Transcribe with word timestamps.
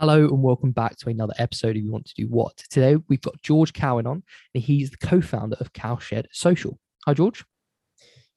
Hello 0.00 0.28
and 0.28 0.42
welcome 0.42 0.70
back 0.70 0.96
to 0.96 1.10
another 1.10 1.34
episode 1.36 1.76
of 1.76 1.82
You 1.82 1.92
Want 1.92 2.06
to 2.06 2.14
Do 2.14 2.26
What. 2.28 2.56
Today 2.70 2.96
we've 3.08 3.20
got 3.20 3.42
George 3.42 3.74
Cowan 3.74 4.06
on, 4.06 4.22
and 4.54 4.64
he's 4.64 4.88
the 4.88 4.96
co-founder 4.96 5.58
of 5.60 5.74
Cowshed 5.74 6.26
Social. 6.32 6.78
Hi, 7.04 7.12
George. 7.12 7.44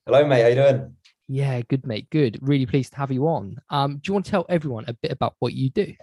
Hello, 0.05 0.28
mate. 0.28 0.41
How 0.41 0.47
you 0.49 0.55
doing? 0.55 0.94
Yeah, 1.29 1.62
good, 1.62 1.88
mate. 1.88 2.10
Good. 2.10 2.38
Really 2.41 2.65
pleased 2.65 2.91
to 2.91 2.97
have 2.97 3.13
you 3.13 3.29
on. 3.29 3.55
Um, 3.70 3.94
do 3.94 4.10
you 4.10 4.13
want 4.13 4.26
to 4.26 4.31
tell 4.31 4.46
everyone 4.49 4.84
a 4.89 4.94
bit 4.94 5.13
about 5.13 5.36
what 5.39 5.54
you 5.54 5.70
do? 5.70 5.94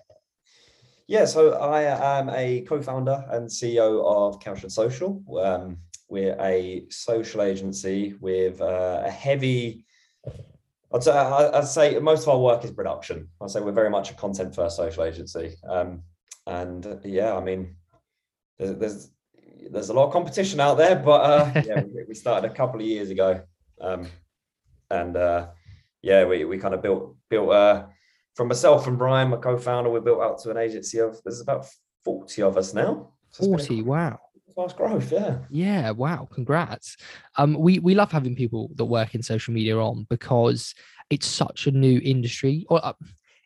Yeah, 1.06 1.26
so 1.26 1.52
I 1.52 1.82
am 1.82 2.30
a 2.30 2.62
co-founder 2.62 3.26
and 3.28 3.46
CEO 3.46 4.02
of 4.02 4.40
Cowshed 4.40 4.70
Social. 4.70 5.22
Um, 5.44 5.76
we're 6.08 6.40
a 6.40 6.86
social 6.88 7.42
agency 7.42 8.14
with 8.18 8.62
uh, 8.62 9.02
a 9.04 9.10
heavy 9.10 9.84
I'd 10.92 11.02
say, 11.02 11.12
I'd 11.12 11.66
say 11.66 11.98
most 11.98 12.22
of 12.22 12.30
our 12.30 12.38
work 12.38 12.64
is 12.64 12.72
production. 12.72 13.28
I'd 13.40 13.50
say 13.50 13.60
we're 13.60 13.72
very 13.72 13.90
much 13.90 14.10
a 14.10 14.14
content 14.14 14.54
first 14.54 14.76
social 14.76 15.04
agency. 15.04 15.56
Um, 15.68 16.02
and 16.46 17.00
yeah, 17.04 17.36
I 17.36 17.40
mean, 17.40 17.76
there's, 18.58 18.76
there's, 18.76 19.10
there's 19.70 19.88
a 19.90 19.92
lot 19.92 20.06
of 20.06 20.12
competition 20.12 20.58
out 20.58 20.78
there, 20.78 20.96
but 20.96 21.20
uh, 21.20 21.62
yeah, 21.66 21.82
we, 21.82 22.04
we, 22.08 22.14
started 22.14 22.50
a 22.50 22.54
couple 22.54 22.80
of 22.80 22.86
years 22.86 23.10
ago. 23.10 23.42
Um, 23.80 24.08
and 24.90 25.16
uh, 25.16 25.48
yeah, 26.02 26.24
we, 26.24 26.44
we 26.44 26.58
kind 26.58 26.74
of 26.74 26.82
built, 26.82 27.16
built 27.28 27.50
uh, 27.50 27.86
from 28.34 28.48
myself 28.48 28.86
and 28.88 28.98
Brian, 28.98 29.30
my 29.30 29.36
co-founder, 29.36 29.90
we 29.90 30.00
built 30.00 30.20
out 30.20 30.40
to 30.40 30.50
an 30.50 30.56
agency 30.56 30.98
of, 30.98 31.20
there's 31.24 31.40
about 31.40 31.66
40 32.04 32.42
of 32.42 32.56
us 32.56 32.74
now. 32.74 33.12
So 33.30 33.44
40, 33.44 33.82
wow 33.82 34.18
fast 34.60 34.76
growth 34.76 35.12
yeah. 35.12 35.38
Yeah 35.50 35.90
wow 35.90 36.28
congrats. 36.30 36.96
Um 37.36 37.54
we 37.58 37.78
we 37.78 37.94
love 37.94 38.12
having 38.12 38.34
people 38.34 38.70
that 38.74 38.84
work 38.84 39.14
in 39.14 39.22
social 39.22 39.54
media 39.54 39.78
on 39.78 40.06
because 40.10 40.74
it's 41.08 41.26
such 41.26 41.66
a 41.66 41.70
new 41.70 42.00
industry. 42.04 42.66
Or 42.68 42.84
uh, 42.84 42.92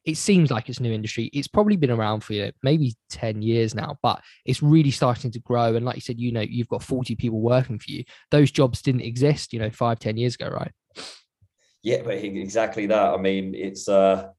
it 0.05 0.19
seems 0.19 0.51
like 0.51 0.69
it's 0.69 0.81
a 0.81 0.83
new 0.83 0.93
industry. 0.93 1.31
It's 1.33 1.49
probably 1.49 1.77
been 1.77 1.91
around 1.91 2.21
for 2.21 2.35
you 2.35 2.45
know, 2.45 2.51
maybe 2.63 2.95
10 3.11 3.43
years 3.43 3.75
now 3.75 3.97
but 4.03 4.21
it's 4.45 4.63
really 4.63 4.91
starting 4.91 5.31
to 5.33 5.41
grow. 5.41 5.75
And 5.75 5.85
like 5.85 5.97
you 5.97 6.03
said 6.03 6.19
you 6.19 6.33
know 6.33 6.41
you've 6.41 6.69
got 6.69 6.83
40 6.83 7.15
people 7.17 7.41
working 7.41 7.78
for 7.78 7.91
you. 7.91 8.05
Those 8.31 8.51
jobs 8.51 8.83
didn't 8.83 9.03
exist 9.03 9.53
you 9.53 9.61
know 9.61 9.71
five 9.71 9.99
ten 9.99 10.17
years 10.17 10.34
ago 10.34 10.49
right? 10.49 10.73
Yeah 11.83 12.03
but 12.03 12.15
exactly 12.15 12.87
that. 12.87 13.15
I 13.15 13.17
mean 13.17 13.55
it's 13.55 13.89
uh 13.89 14.31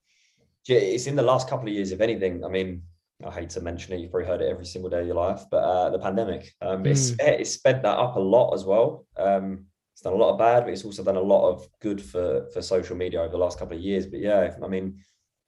it's 0.67 1.06
in 1.06 1.16
the 1.16 1.22
last 1.22 1.48
couple 1.48 1.67
of 1.67 1.73
years 1.73 1.92
if 1.92 2.02
anything. 2.02 2.44
I 2.44 2.50
mean 2.50 2.82
I 3.26 3.31
hate 3.31 3.50
to 3.52 3.62
mention 3.62 3.94
it, 3.94 4.00
you've 4.00 4.12
probably 4.12 4.28
heard 4.28 4.42
it 4.42 4.50
every 4.50 4.66
single 4.66 4.90
day 4.90 5.02
of 5.02 5.08
your 5.08 5.16
life, 5.16 5.42
but 5.50 5.58
uh, 5.58 5.90
the 5.90 6.00
pandemic, 6.00 6.54
um, 6.62 6.84
mm. 6.84 6.88
it's, 6.88 7.14
it's 7.20 7.52
sped 7.52 7.82
that 7.82 7.98
up 7.98 8.16
a 8.16 8.20
lot 8.20 8.54
as 8.54 8.64
well. 8.64 9.06
Um, 9.17 9.66
it's 9.94 10.02
done 10.02 10.14
a 10.14 10.17
lot 10.17 10.34
of 10.34 10.40
bad, 10.40 10.66
but 10.66 10.73
it's 10.73 10.86
also 10.86 11.04
done 11.04 11.16
a 11.16 11.22
lot 11.22 11.50
of 11.50 11.67
good 11.82 12.02
for, 12.02 12.48
for 12.54 12.62
social 12.62 12.95
media 12.95 13.22
over 13.22 13.32
the 13.32 13.38
last 13.38 13.58
couple 13.58 13.78
of 13.78 13.84
years. 13.84 14.06
But 14.06 14.20
yeah, 14.20 14.54
I 14.64 14.67
mean, 14.67 15.00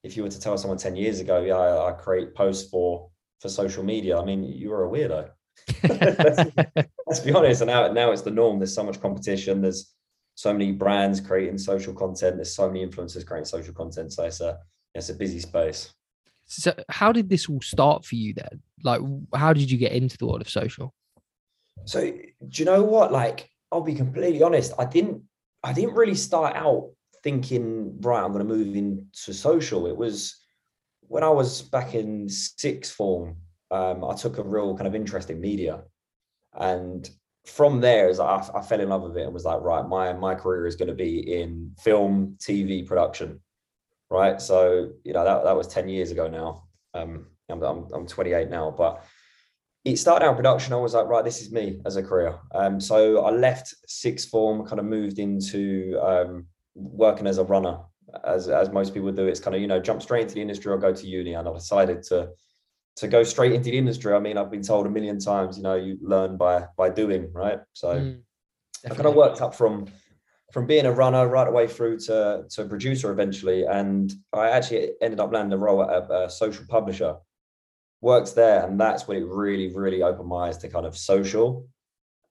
if 0.03 0.15
you 0.15 0.23
were 0.23 0.29
to 0.29 0.39
tell 0.39 0.57
someone 0.57 0.77
10 0.77 0.95
years 0.95 1.19
ago, 1.19 1.41
yeah, 1.41 1.55
I, 1.55 1.89
I 1.89 1.91
create 1.91 2.33
posts 2.33 2.69
for, 2.69 3.09
for 3.41 3.49
social 3.49 3.83
media, 3.83 4.17
I 4.17 4.25
mean, 4.25 4.43
you 4.43 4.69
were 4.69 4.85
a 4.85 4.89
weirdo. 4.89 5.29
let's, 5.83 6.87
let's, 7.07 7.19
be 7.19 7.33
honest. 7.33 7.61
And 7.61 7.69
now, 7.69 7.91
now 7.91 8.11
it's 8.11 8.21
the 8.21 8.31
norm. 8.31 8.57
There's 8.57 8.73
so 8.73 8.83
much 8.83 9.01
competition. 9.01 9.61
There's 9.61 9.93
so 10.35 10.53
many 10.53 10.71
brands 10.71 11.19
creating 11.19 11.57
social 11.57 11.93
content. 11.93 12.37
There's 12.37 12.55
so 12.55 12.67
many 12.67 12.85
influencers 12.85 13.25
creating 13.25 13.45
social 13.45 13.73
content. 13.73 14.13
So 14.13 14.23
it's 14.23 14.39
a, 14.39 14.57
it's 14.95 15.09
a 15.09 15.13
busy 15.13 15.39
space. 15.39 15.93
So, 16.47 16.73
how 16.89 17.11
did 17.11 17.29
this 17.29 17.49
all 17.49 17.61
start 17.61 18.05
for 18.05 18.15
you 18.15 18.33
then? 18.33 18.61
Like, 18.83 19.01
how 19.35 19.53
did 19.53 19.69
you 19.69 19.77
get 19.77 19.91
into 19.91 20.17
the 20.17 20.25
world 20.25 20.41
of 20.41 20.49
social? 20.49 20.93
So, 21.85 22.01
do 22.01 22.23
you 22.53 22.65
know 22.65 22.83
what? 22.83 23.11
Like, 23.11 23.49
I'll 23.71 23.81
be 23.81 23.95
completely 23.95 24.41
honest. 24.41 24.73
I 24.79 24.85
didn't. 24.85 25.21
I 25.63 25.73
didn't 25.73 25.95
really 25.95 26.15
start 26.15 26.55
out 26.55 26.91
thinking, 27.23 27.99
right, 27.99 28.23
I'm 28.23 28.31
going 28.31 28.47
to 28.47 28.53
move 28.55 28.75
into 28.75 29.33
social. 29.33 29.87
It 29.87 29.97
was 29.97 30.37
when 31.01 31.23
I 31.23 31.29
was 31.29 31.61
back 31.63 31.93
in 31.93 32.29
sixth 32.29 32.93
form. 32.93 33.37
Um, 33.69 34.05
I 34.05 34.15
took 34.15 34.37
a 34.37 34.43
real 34.43 34.77
kind 34.77 34.87
of 34.87 34.95
interest 34.95 35.29
in 35.29 35.41
media, 35.41 35.81
and 36.53 37.09
from 37.45 37.81
there, 37.81 38.07
as 38.07 38.21
I, 38.21 38.37
I 38.55 38.61
fell 38.61 38.79
in 38.79 38.87
love 38.87 39.03
with 39.03 39.17
it 39.17 39.23
and 39.23 39.33
was 39.33 39.43
like, 39.43 39.59
right, 39.59 39.85
my 39.85 40.13
my 40.13 40.33
career 40.33 40.65
is 40.65 40.77
going 40.77 40.87
to 40.87 40.95
be 40.95 41.41
in 41.41 41.73
film, 41.77 42.37
TV 42.39 42.87
production 42.87 43.41
right? 44.09 44.41
So 44.41 44.91
you 45.03 45.13
know 45.13 45.23
that 45.23 45.43
that 45.43 45.55
was 45.55 45.67
ten 45.67 45.89
years 45.89 46.11
ago 46.11 46.27
now. 46.27 46.63
Um, 46.93 47.27
I'm, 47.49 47.63
I'm, 47.63 47.87
I'm 47.93 48.07
28 48.07 48.49
now, 48.49 48.71
but 48.71 49.03
it 49.85 49.97
started 49.97 50.25
out 50.25 50.35
production. 50.35 50.73
I 50.73 50.77
was 50.77 50.93
like, 50.93 51.07
right, 51.07 51.23
this 51.23 51.41
is 51.41 51.51
me 51.51 51.79
as 51.85 51.95
a 51.95 52.03
career. 52.03 52.37
Um, 52.53 52.79
so 52.81 53.23
I 53.23 53.31
left 53.31 53.73
sixth 53.87 54.29
form, 54.29 54.65
kind 54.65 54.79
of 54.79 54.85
moved 54.85 55.17
into 55.17 55.97
um, 56.01 56.47
working 56.75 57.25
as 57.25 57.37
a 57.37 57.45
runner, 57.45 57.79
as 58.25 58.49
as 58.49 58.69
most 58.69 58.93
people 58.93 59.11
do. 59.11 59.27
It's 59.27 59.39
kind 59.39 59.55
of 59.55 59.61
you 59.61 59.67
know 59.67 59.79
jump 59.79 60.01
straight 60.01 60.23
into 60.23 60.35
the 60.35 60.41
industry 60.41 60.71
or 60.71 60.77
go 60.77 60.93
to 60.93 61.07
uni, 61.07 61.33
and 61.33 61.47
I 61.47 61.53
decided 61.53 62.03
to 62.03 62.29
to 62.97 63.07
go 63.07 63.23
straight 63.23 63.53
into 63.53 63.71
the 63.71 63.77
industry. 63.77 64.13
I 64.13 64.19
mean, 64.19 64.37
I've 64.37 64.51
been 64.51 64.63
told 64.63 64.87
a 64.87 64.89
million 64.89 65.19
times, 65.19 65.55
you 65.55 65.63
know, 65.63 65.75
you 65.75 65.97
learn 66.01 66.35
by 66.35 66.65
by 66.75 66.89
doing, 66.89 67.31
right? 67.31 67.59
So 67.73 67.95
mm, 67.95 68.19
I 68.85 68.89
kind 68.89 69.05
of 69.05 69.15
worked 69.15 69.41
up 69.41 69.55
from 69.55 69.85
from 70.51 70.65
being 70.65 70.85
a 70.85 70.91
runner 70.91 71.27
right 71.27 71.47
away 71.47 71.67
through 71.67 71.99
to, 71.99 72.45
to 72.49 72.61
a 72.61 72.67
producer 72.67 73.11
eventually. 73.11 73.65
And 73.65 74.13
I 74.31 74.49
actually 74.49 74.91
ended 75.01 75.19
up 75.19 75.33
landing 75.33 75.53
a 75.53 75.57
role 75.57 75.83
at 75.83 76.09
a, 76.09 76.25
a 76.25 76.29
social 76.29 76.65
publisher, 76.69 77.15
worked 78.01 78.35
there. 78.35 78.65
And 78.65 78.79
that's 78.79 79.07
when 79.07 79.17
it 79.17 79.27
really, 79.27 79.73
really 79.75 80.03
opened 80.03 80.29
my 80.29 80.47
eyes 80.47 80.57
to 80.59 80.69
kind 80.69 80.85
of 80.85 80.97
social. 80.97 81.67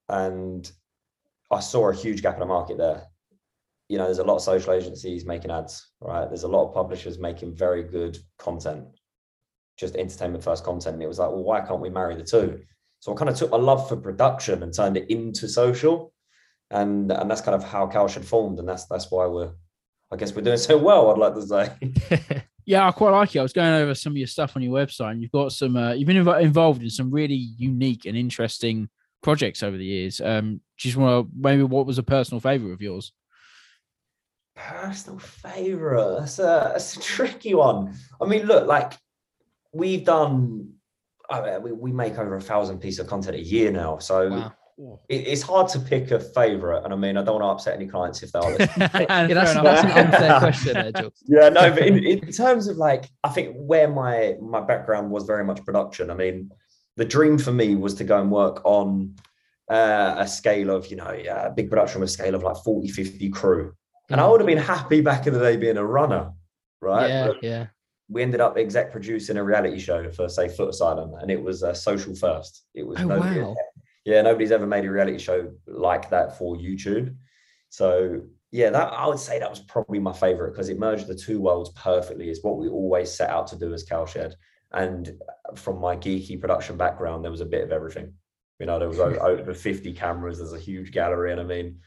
And 0.09 0.71
I 1.51 1.61
saw 1.61 1.91
a 1.91 1.95
huge 1.95 2.23
gap 2.23 2.35
in 2.35 2.41
the 2.41 2.47
market 2.47 2.79
there. 2.79 3.05
You 3.89 3.99
know, 3.99 4.05
there's 4.05 4.19
a 4.19 4.25
lot 4.25 4.37
of 4.37 4.43
social 4.43 4.73
agencies 4.73 5.27
making 5.27 5.51
ads, 5.51 5.91
right? 6.01 6.27
There's 6.27 6.43
a 6.43 6.49
lot 6.49 6.67
of 6.67 6.75
publishers 6.75 7.19
making 7.19 7.55
very 7.55 7.85
good 7.85 8.19
content, 8.39 8.85
just 9.77 9.95
entertainment 9.95 10.43
first 10.43 10.65
content. 10.65 10.95
And 10.95 11.03
it 11.03 11.07
was 11.07 11.19
like, 11.19 11.31
well, 11.31 11.45
why 11.45 11.61
can't 11.61 11.81
we 11.81 11.91
marry 11.91 12.17
the 12.17 12.25
two? 12.25 12.63
So 13.01 13.13
I 13.13 13.17
kind 13.17 13.29
of 13.29 13.37
took 13.37 13.51
my 13.51 13.59
love 13.59 13.89
for 13.89 13.97
production 13.97 14.63
and 14.63 14.75
turned 14.75 14.97
it 14.97 15.09
into 15.11 15.49
social 15.49 16.13
and 16.71 17.11
and 17.13 17.31
that's 17.31 17.41
kind 17.41 17.55
of 17.55 17.65
how 17.65 17.87
Cowshed 17.87 18.25
formed, 18.25 18.59
and 18.59 18.69
that's 18.69 18.87
that's 18.87 19.11
why 19.11 19.27
we're, 19.27 19.53
I 20.11 20.17
guess 20.17 20.35
we're 20.35 20.43
doing 20.43 20.57
so 20.59 20.79
well. 20.79 21.11
I'd 21.11 21.19
like 21.19 21.35
to 21.35 21.43
say. 21.43 22.43
yeah, 22.67 22.87
I 22.87 22.91
quite 22.93 23.11
like 23.11 23.35
it. 23.35 23.39
I 23.39 23.43
was 23.43 23.53
going 23.53 23.75
over 23.75 23.95
some 23.95 24.13
of 24.13 24.17
your 24.17 24.27
stuff 24.27 24.57
on 24.57 24.63
your 24.63 24.75
website, 24.75 25.13
and 25.13 25.23
you've 25.23 25.33
got 25.33 25.53
some. 25.53 25.77
Uh, 25.77 25.93
you've 25.93 26.07
been 26.07 26.25
inv- 26.25 26.43
involved 26.43 26.83
in 26.83 26.91
some 26.91 27.11
really 27.11 27.35
unique 27.35 28.05
and 28.05 28.17
interesting 28.17 28.89
projects 29.23 29.63
over 29.63 29.77
the 29.77 29.85
years. 29.85 30.21
Um, 30.21 30.61
just 30.77 30.97
want 30.97 31.27
to 31.27 31.33
maybe 31.39 31.63
what 31.63 31.87
was 31.87 31.99
a 31.99 32.03
personal 32.03 32.41
favorite 32.41 32.73
of 32.73 32.83
yours? 32.83 33.13
Personal 34.57 35.19
favorite. 35.19 36.21
That's 36.21 36.39
a 36.39 36.71
that's 36.73 36.97
a 36.97 37.01
tricky 37.01 37.55
one. 37.55 37.95
I 38.21 38.27
mean, 38.27 38.47
look, 38.47 38.67
like 38.67 38.95
we've 39.73 40.05
done. 40.05 40.73
I 41.29 41.41
mean, 41.41 41.63
we, 41.63 41.73
we 41.73 41.93
make 41.93 42.19
over 42.19 42.37
a 42.37 42.41
thousand 42.41 42.79
pieces 42.79 43.01
of 43.01 43.09
content 43.09 43.37
a 43.37 43.43
year 43.43 43.71
now, 43.71 43.99
so. 43.99 44.31
Wow 44.31 44.56
it's 45.09 45.43
hard 45.43 45.69
to 45.69 45.79
pick 45.79 46.11
a 46.11 46.21
favorite, 46.21 46.85
and 46.85 46.93
I 46.93 46.97
mean, 46.97 47.17
I 47.17 47.25
don't 47.25 47.41
want 47.41 47.45
to 47.45 47.49
upset 47.49 47.77
any 47.77 47.87
clients 47.87 48.23
if 48.23 48.33
they 48.33 48.39
are 48.39 48.51
listening. 48.51 48.69
yeah, 48.79 49.27
that's, 49.29 49.55
that's, 49.55 49.85
an 49.85 49.91
unfair 49.91 50.39
question, 50.39 50.93
there, 50.93 51.11
Yeah, 51.27 51.49
no, 51.49 51.71
but 51.71 51.79
in, 51.79 52.05
in, 52.05 52.33
terms 52.33 52.69
of 52.69 52.77
like, 52.77 53.09
I 53.25 53.31
think 53.31 53.57
where 53.57 53.89
my 53.89 54.37
my 54.41 54.61
background 54.61 55.11
was 55.11 55.25
very 55.25 55.45
much 55.45 55.65
production. 55.65 56.11
I 56.11 56.15
mean, 56.15 56.51
the 56.97 57.07
dream 57.07 57.39
for 57.39 57.53
me 57.53 57.75
was 57.75 57.95
to 57.95 58.05
go 58.05 58.21
and 58.21 58.31
work 58.31 58.61
on 58.65 59.15
uh, 59.71 60.17
a 60.19 60.29
scale 60.29 60.71
of, 60.71 60.91
you 60.91 60.97
know, 60.97 61.13
yeah, 61.13 61.47
a 61.47 61.51
big 61.51 61.71
production 61.71 62.01
with 62.01 62.11
a 62.11 62.13
scale 62.13 62.35
of 62.35 62.43
like 62.43 62.57
40, 62.63 62.89
50 62.89 63.31
crew, 63.31 63.73
and 64.11 64.21
I 64.21 64.29
would 64.29 64.41
have 64.41 64.47
been 64.47 64.59
happy 64.59 65.01
back 65.01 65.27
in 65.27 65.33
the 65.33 65.41
day 65.41 65.57
being 65.57 65.79
a 65.79 65.87
runner, 65.87 66.33
right? 66.83 67.09
Yeah, 67.09 67.27
but 67.29 67.43
yeah. 67.43 67.67
We 68.09 68.23
ended 68.23 68.41
up 68.41 68.57
exec 68.57 68.93
producing 68.93 69.37
a 69.37 69.43
reality 69.43 69.81
show 69.81 70.09
for, 70.13 70.29
say, 70.29 70.47
Footasylum, 70.47 71.21
and 71.21 71.29
it 71.29 71.43
was 71.43 71.65
uh, 71.65 71.75
social 71.75 72.15
first. 72.15 72.63
It 72.73 72.87
was 72.87 73.01
oh, 73.01 73.09
wow 73.09 73.57
yeah, 74.07 74.23
nobody's 74.23 74.53
ever 74.53 74.69
made 74.69 74.85
a 74.85 74.91
reality 74.91 75.19
show 75.19 75.51
like 75.67 76.09
that 76.11 76.39
for 76.39 76.57
YouTube. 76.57 77.17
So 77.71 78.23
yeah, 78.53 78.71
that 78.71 78.93
I 78.93 79.07
would 79.09 79.19
say 79.19 79.41
that 79.41 79.51
was 79.51 79.59
probably 79.59 79.99
my 79.99 80.13
favorite 80.13 80.53
because 80.53 80.69
it 80.69 80.79
merged 80.79 81.09
the 81.09 81.15
two 81.15 81.41
worlds 81.41 81.71
perfectly. 81.71 82.31
Is 82.31 82.43
what 82.43 82.57
we 82.57 82.69
always 82.69 83.11
set 83.11 83.31
out 83.31 83.49
to 83.49 83.59
do 83.59 83.75
as 83.75 83.83
Cowshed. 83.83 84.37
And 84.73 85.21
from 85.57 85.81
my 85.81 85.97
geeky 85.97 86.41
production 86.41 86.77
background, 86.77 87.25
there 87.25 87.33
was 87.33 87.41
a 87.41 87.47
bit 87.47 87.65
of 87.65 87.73
everything. 87.73 88.13
You 88.61 88.67
know, 88.67 88.79
there 88.79 88.89
was 88.89 89.01
over 89.01 89.53
50 89.53 89.93
cameras. 89.95 90.39
There's 90.39 90.53
a 90.53 90.59
huge 90.59 90.93
gallery, 90.93 91.33
and 91.33 91.41
I 91.41 91.45
mean, 91.45 91.81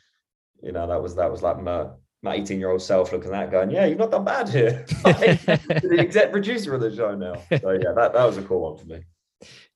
you 0.62 0.74
know, 0.74 0.88
that 0.88 1.01
was 1.01 1.15
that 1.15 1.31
was 1.31 1.42
like 1.42 1.62
my 1.62 1.88
my 2.22 2.36
18 2.36 2.60
year 2.60 2.69
old 2.69 2.81
self 2.81 3.13
looking 3.13 3.33
at 3.33 3.39
that, 3.39 3.51
going, 3.51 3.72
"Yeah, 3.72 3.86
you've 3.86 3.98
not 3.98 4.12
done 4.12 4.25
bad 4.25 4.50
here." 4.50 4.86
the 5.04 5.95
exec 5.98 6.33
producer 6.33 6.74
of 6.74 6.81
the 6.81 6.94
show 6.94 7.15
now. 7.15 7.36
So 7.62 7.72
yeah, 7.72 7.94
that 7.95 8.12
that 8.12 8.25
was 8.25 8.38
a 8.38 8.44
cool 8.44 8.69
one 8.69 8.77
for 8.77 8.88
me. 8.88 9.04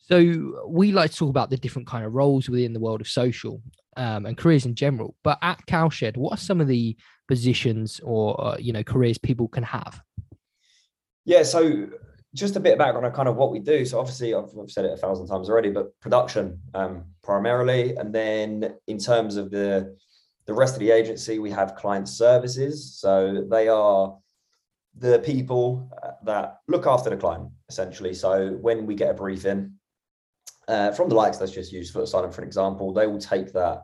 So 0.10 0.66
we 0.68 0.92
like 0.92 1.12
to 1.12 1.18
talk 1.18 1.30
about 1.30 1.50
the 1.50 1.58
different 1.58 1.88
kind 1.88 2.06
of 2.06 2.14
roles 2.14 2.50
within 2.50 2.74
the 2.74 2.80
world 2.80 3.00
of 3.00 3.08
social 3.08 3.62
um, 3.96 4.26
and 4.26 4.38
careers 4.38 4.66
in 4.66 4.76
general. 4.76 5.16
But 5.24 5.40
at 5.42 5.66
Cowshed, 5.66 6.18
what 6.18 6.34
are 6.34 6.42
some 6.42 6.60
of 6.60 6.68
the 6.68 6.98
positions 7.28 8.02
or 8.04 8.42
uh, 8.44 8.58
you 8.58 8.74
know 8.74 8.84
careers 8.84 9.18
people 9.18 9.48
can 9.48 9.64
have? 9.64 10.02
Yeah, 11.26 11.44
so 11.44 11.88
just 12.36 12.58
a 12.58 12.60
bit 12.60 12.74
of 12.74 12.80
background 12.80 13.06
on 13.06 13.14
kind 13.14 13.30
of 13.30 13.38
what 13.38 13.52
we 13.52 13.60
do. 13.60 13.86
So 13.86 13.98
obviously, 13.98 14.34
I've, 14.34 14.50
I've 14.60 14.72
said 14.72 14.84
it 14.86 14.92
a 14.92 14.98
thousand 14.98 15.28
times 15.28 15.50
already, 15.50 15.70
but 15.70 15.98
production 16.02 16.60
um, 16.74 17.06
primarily, 17.24 17.96
and 17.96 18.14
then 18.14 18.76
in 18.88 18.98
terms 18.98 19.38
of 19.38 19.52
the 19.52 19.96
the 20.46 20.54
rest 20.54 20.74
of 20.74 20.82
the 20.82 20.92
agency, 20.92 21.40
we 21.40 21.52
have 21.52 21.76
client 21.76 22.10
services. 22.10 22.94
So 23.00 23.46
they 23.50 23.70
are 23.70 24.18
the 24.98 25.20
people 25.20 25.90
uh, 26.04 26.12
that 26.26 26.58
look 26.68 26.86
after 26.88 27.10
the 27.10 27.16
client 27.16 27.50
essentially. 27.70 28.14
So 28.14 28.50
when 28.62 28.86
we 28.86 28.96
get 28.96 29.10
a 29.10 29.14
brief 29.14 29.46
in 29.46 29.74
uh, 30.68 30.92
from 30.92 31.10
the 31.10 31.16
likes, 31.16 31.40
let's 31.40 31.52
just 31.52 31.72
use 31.72 31.92
Footasylum 31.92 32.34
for 32.34 32.42
an 32.42 32.48
example, 32.48 32.94
they 32.94 33.08
will 33.08 33.20
take 33.20 33.52
that. 33.54 33.84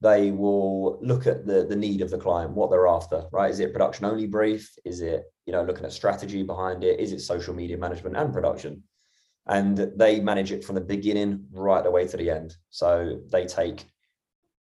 They 0.00 0.30
will 0.32 0.98
look 1.00 1.26
at 1.26 1.46
the 1.46 1.64
the 1.64 1.76
need 1.76 2.02
of 2.02 2.10
the 2.10 2.18
client, 2.18 2.52
what 2.52 2.70
they're 2.70 2.88
after, 2.88 3.24
right? 3.32 3.50
Is 3.50 3.60
it 3.60 3.72
production 3.72 4.04
only 4.04 4.26
brief? 4.26 4.70
Is 4.84 5.00
it 5.00 5.24
you 5.46 5.52
know 5.52 5.62
looking 5.62 5.84
at 5.84 5.92
strategy 5.92 6.42
behind 6.42 6.84
it? 6.84 7.00
Is 7.00 7.12
it 7.12 7.20
social 7.20 7.54
media 7.54 7.78
management 7.78 8.16
and 8.16 8.32
production? 8.32 8.82
And 9.46 9.76
they 9.76 10.20
manage 10.20 10.52
it 10.52 10.64
from 10.64 10.74
the 10.74 10.80
beginning 10.80 11.46
right 11.52 11.84
the 11.84 11.90
way 11.90 12.06
to 12.06 12.16
the 12.16 12.30
end. 12.30 12.56
So 12.70 13.20
they 13.30 13.46
take 13.46 13.84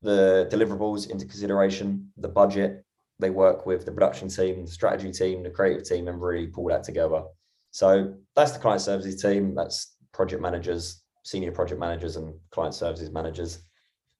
the 0.01 0.47
deliverables 0.51 1.09
into 1.09 1.25
consideration, 1.25 2.11
the 2.17 2.27
budget, 2.27 2.85
they 3.19 3.29
work 3.29 3.65
with 3.65 3.85
the 3.85 3.91
production 3.91 4.27
team, 4.27 4.65
the 4.65 4.71
strategy 4.71 5.11
team, 5.11 5.43
the 5.43 5.49
creative 5.49 5.87
team, 5.87 6.07
and 6.07 6.21
really 6.21 6.47
pull 6.47 6.67
that 6.67 6.83
together. 6.83 7.23
So 7.71 8.15
that's 8.35 8.51
the 8.51 8.59
client 8.59 8.81
services 8.81 9.21
team. 9.21 9.55
That's 9.55 9.95
project 10.13 10.41
managers, 10.41 11.01
senior 11.25 11.51
project 11.51 11.79
managers, 11.79 12.15
and 12.15 12.33
client 12.51 12.75
services 12.75 13.11
managers. 13.11 13.59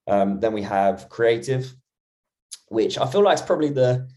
Um, 0.07 0.40
then 0.40 0.54
we 0.54 0.63
have 0.63 1.07
creative, 1.07 1.74
which 2.68 2.98
I 2.98 3.06
feel 3.06 3.24
like 3.24 3.36
is 3.36 3.42
probably 3.42 3.69
the 3.69 4.10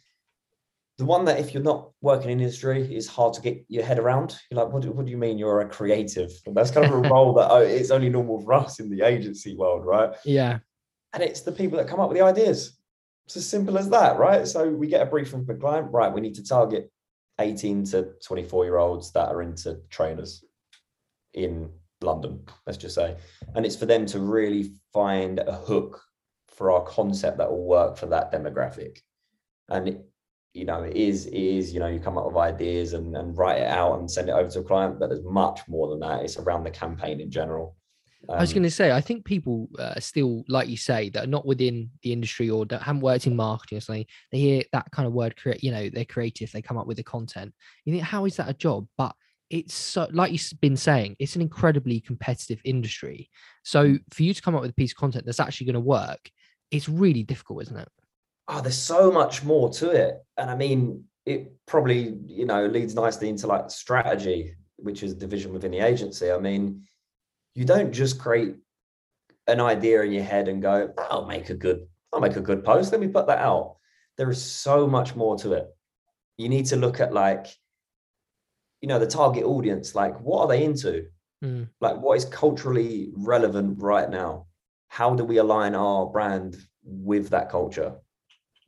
the 0.96 1.04
one 1.04 1.24
that 1.26 1.38
if 1.38 1.54
you're 1.54 1.62
not 1.62 1.92
working 2.00 2.28
in 2.28 2.40
industry 2.40 2.92
is 2.92 3.06
hard 3.06 3.32
to 3.32 3.40
get 3.40 3.64
your 3.68 3.84
head 3.84 4.00
around. 4.00 4.36
You're 4.50 4.64
like, 4.64 4.72
what 4.72 4.82
do, 4.82 4.90
what 4.90 5.06
do 5.06 5.12
you 5.12 5.16
mean 5.16 5.38
you're 5.38 5.60
a 5.60 5.68
creative? 5.68 6.32
And 6.44 6.56
that's 6.56 6.72
kind 6.72 6.86
of 6.86 6.92
a 6.92 7.08
role 7.08 7.34
that 7.34 7.52
oh, 7.52 7.60
it's 7.60 7.92
only 7.92 8.08
normal 8.08 8.40
for 8.40 8.54
us 8.54 8.80
in 8.80 8.90
the 8.90 9.02
agency 9.02 9.54
world, 9.54 9.86
right? 9.86 10.10
Yeah. 10.24 10.58
And 11.12 11.22
it's 11.22 11.42
the 11.42 11.52
people 11.52 11.78
that 11.78 11.86
come 11.86 12.00
up 12.00 12.08
with 12.08 12.18
the 12.18 12.24
ideas. 12.24 12.76
It's 13.26 13.36
as 13.36 13.46
simple 13.46 13.78
as 13.78 13.88
that, 13.90 14.18
right? 14.18 14.46
So 14.48 14.68
we 14.68 14.88
get 14.88 15.02
a 15.02 15.06
brief 15.06 15.30
from 15.30 15.46
the 15.46 15.54
client, 15.54 15.92
right? 15.92 16.12
We 16.12 16.20
need 16.20 16.34
to 16.34 16.44
target 16.44 16.90
18 17.38 17.84
to 17.86 18.14
24 18.24 18.64
year 18.64 18.78
olds 18.78 19.12
that 19.12 19.28
are 19.28 19.42
into 19.42 19.78
trainers 19.90 20.44
in 21.34 21.70
London, 22.00 22.44
let's 22.66 22.78
just 22.78 22.94
say. 22.94 23.16
And 23.54 23.66
it's 23.66 23.76
for 23.76 23.86
them 23.86 24.06
to 24.06 24.20
really 24.20 24.72
find 24.92 25.38
a 25.40 25.52
hook 25.52 26.00
for 26.46 26.70
our 26.70 26.82
concept 26.84 27.38
that 27.38 27.50
will 27.50 27.64
work 27.64 27.96
for 27.96 28.06
that 28.06 28.32
demographic. 28.32 28.98
And 29.68 29.88
it, 29.88 30.04
you 30.54 30.64
know, 30.64 30.82
it 30.82 30.96
is, 30.96 31.26
it 31.26 31.34
is, 31.34 31.72
you 31.72 31.80
know, 31.80 31.88
you 31.88 32.00
come 32.00 32.18
up 32.18 32.26
with 32.26 32.36
ideas 32.36 32.94
and, 32.94 33.16
and 33.16 33.36
write 33.36 33.58
it 33.58 33.68
out 33.68 33.98
and 33.98 34.10
send 34.10 34.28
it 34.28 34.32
over 34.32 34.50
to 34.50 34.60
a 34.60 34.64
client, 34.64 34.98
but 34.98 35.08
there's 35.08 35.24
much 35.24 35.60
more 35.68 35.88
than 35.88 36.00
that. 36.00 36.22
It's 36.22 36.38
around 36.38 36.64
the 36.64 36.70
campaign 36.70 37.20
in 37.20 37.30
general. 37.30 37.76
I 38.28 38.40
was 38.40 38.50
Um, 38.50 38.54
going 38.54 38.62
to 38.64 38.70
say, 38.70 38.90
I 38.90 39.00
think 39.00 39.24
people 39.24 39.68
uh, 39.78 40.00
still, 40.00 40.42
like 40.48 40.68
you 40.68 40.76
say, 40.76 41.10
that 41.10 41.24
are 41.24 41.28
not 41.28 41.46
within 41.46 41.90
the 42.02 42.12
industry 42.12 42.50
or 42.50 42.66
that 42.66 42.82
haven't 42.82 43.02
worked 43.02 43.28
in 43.28 43.36
marketing 43.36 43.78
or 43.78 43.80
something, 43.80 44.06
they 44.32 44.38
hear 44.38 44.62
that 44.72 44.90
kind 44.90 45.06
of 45.06 45.12
word, 45.12 45.36
create, 45.36 45.62
you 45.62 45.70
know, 45.70 45.88
they're 45.88 46.04
creative, 46.04 46.50
they 46.50 46.62
come 46.62 46.78
up 46.78 46.88
with 46.88 46.96
the 46.96 47.04
content. 47.04 47.54
You 47.84 47.92
think, 47.92 48.02
how 48.04 48.24
is 48.24 48.36
that 48.36 48.48
a 48.48 48.54
job? 48.54 48.88
But 48.96 49.14
it's 49.50 49.74
so, 49.74 50.08
like 50.12 50.32
you've 50.32 50.60
been 50.60 50.76
saying, 50.76 51.16
it's 51.18 51.36
an 51.36 51.42
incredibly 51.42 52.00
competitive 52.00 52.60
industry. 52.64 53.30
So 53.62 53.84
mm. 53.84 53.98
for 54.12 54.22
you 54.22 54.34
to 54.34 54.42
come 54.42 54.54
up 54.54 54.62
with 54.62 54.70
a 54.70 54.74
piece 54.74 54.92
of 54.92 54.96
content 54.96 55.24
that's 55.24 55.40
actually 55.40 55.66
going 55.66 55.74
to 55.74 55.80
work, 55.80 56.30
it's 56.70 56.88
really 56.88 57.22
difficult, 57.22 57.62
isn't 57.62 57.76
it? 57.76 57.88
oh, 58.48 58.60
there's 58.62 58.78
so 58.78 59.12
much 59.12 59.44
more 59.44 59.68
to 59.70 59.90
it. 59.90 60.16
And 60.36 60.50
I 60.50 60.56
mean, 60.56 61.04
it 61.26 61.52
probably, 61.66 62.16
you 62.26 62.46
know, 62.46 62.66
leads 62.66 62.94
nicely 62.94 63.28
into 63.28 63.46
like 63.46 63.70
strategy, 63.70 64.54
which 64.76 65.02
is 65.02 65.12
a 65.12 65.16
division 65.16 65.52
within 65.52 65.70
the 65.70 65.80
agency. 65.80 66.32
I 66.32 66.38
mean, 66.38 66.84
you 67.54 67.64
don't 67.64 67.92
just 67.92 68.18
create 68.18 68.56
an 69.46 69.60
idea 69.60 70.02
in 70.02 70.12
your 70.12 70.24
head 70.24 70.48
and 70.48 70.62
go, 70.62 70.92
I'll 70.98 71.26
make 71.26 71.50
a 71.50 71.54
good, 71.54 71.86
I'll 72.12 72.20
make 72.20 72.36
a 72.36 72.40
good 72.40 72.64
post. 72.64 72.90
Let 72.90 73.00
me 73.00 73.08
put 73.08 73.26
that 73.26 73.38
out. 73.38 73.76
There 74.16 74.30
is 74.30 74.42
so 74.42 74.86
much 74.86 75.14
more 75.14 75.36
to 75.38 75.52
it. 75.52 75.68
You 76.38 76.48
need 76.48 76.66
to 76.66 76.76
look 76.76 77.00
at 77.00 77.12
like, 77.12 77.46
you 78.80 78.88
know, 78.88 78.98
the 78.98 79.06
target 79.06 79.44
audience, 79.44 79.94
like 79.94 80.18
what 80.20 80.42
are 80.42 80.48
they 80.48 80.64
into? 80.64 81.06
Mm. 81.44 81.68
Like 81.80 81.98
what 81.98 82.16
is 82.16 82.24
culturally 82.24 83.10
relevant 83.14 83.80
right 83.80 84.08
now? 84.08 84.46
How 84.88 85.14
do 85.14 85.24
we 85.24 85.38
align 85.38 85.74
our 85.74 86.06
brand 86.06 86.56
with 86.82 87.30
that 87.30 87.50
culture? 87.50 87.96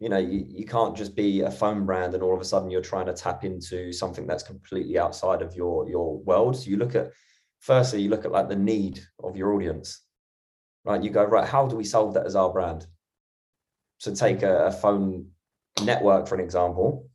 you 0.00 0.08
know 0.08 0.18
you, 0.18 0.44
you 0.48 0.64
can't 0.64 0.96
just 0.96 1.14
be 1.14 1.42
a 1.42 1.50
phone 1.50 1.86
brand 1.86 2.14
and 2.14 2.22
all 2.22 2.34
of 2.34 2.40
a 2.40 2.44
sudden 2.44 2.70
you're 2.70 2.80
trying 2.80 3.06
to 3.06 3.12
tap 3.12 3.44
into 3.44 3.92
something 3.92 4.26
that's 4.26 4.42
completely 4.42 4.98
outside 4.98 5.42
of 5.42 5.54
your 5.54 5.88
your 5.88 6.18
world 6.18 6.56
so 6.56 6.68
you 6.68 6.76
look 6.76 6.94
at 6.94 7.10
firstly 7.60 8.00
you 8.00 8.08
look 8.08 8.24
at 8.24 8.32
like 8.32 8.48
the 8.48 8.56
need 8.56 9.00
of 9.22 9.36
your 9.36 9.52
audience 9.52 10.02
right 10.84 11.02
you 11.02 11.10
go 11.10 11.24
right 11.24 11.46
how 11.46 11.66
do 11.66 11.76
we 11.76 11.84
solve 11.84 12.14
that 12.14 12.26
as 12.26 12.34
our 12.34 12.50
brand 12.50 12.86
so 13.98 14.12
take 14.12 14.42
a, 14.42 14.66
a 14.66 14.72
phone 14.72 15.26
network 15.84 16.26
for 16.26 16.34
an 16.34 16.40
example 16.40 17.06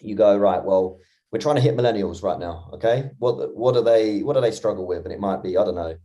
you 0.00 0.14
go 0.14 0.36
right 0.36 0.62
well 0.62 0.98
we're 1.30 1.38
trying 1.40 1.56
to 1.56 1.60
hit 1.60 1.76
millennials 1.76 2.22
right 2.22 2.38
now 2.38 2.70
okay? 2.74 3.10
What 3.18 3.56
what 3.56 3.74
do 3.74 3.82
they 3.82 4.22
what 4.22 4.34
do 4.34 4.40
they 4.40 4.50
struggle 4.50 4.86
with? 4.86 5.04
And 5.04 5.12
it 5.12 5.20
might 5.20 5.42
be 5.42 5.56
i 5.56 5.64
don't 5.64 5.74
know 5.74 5.96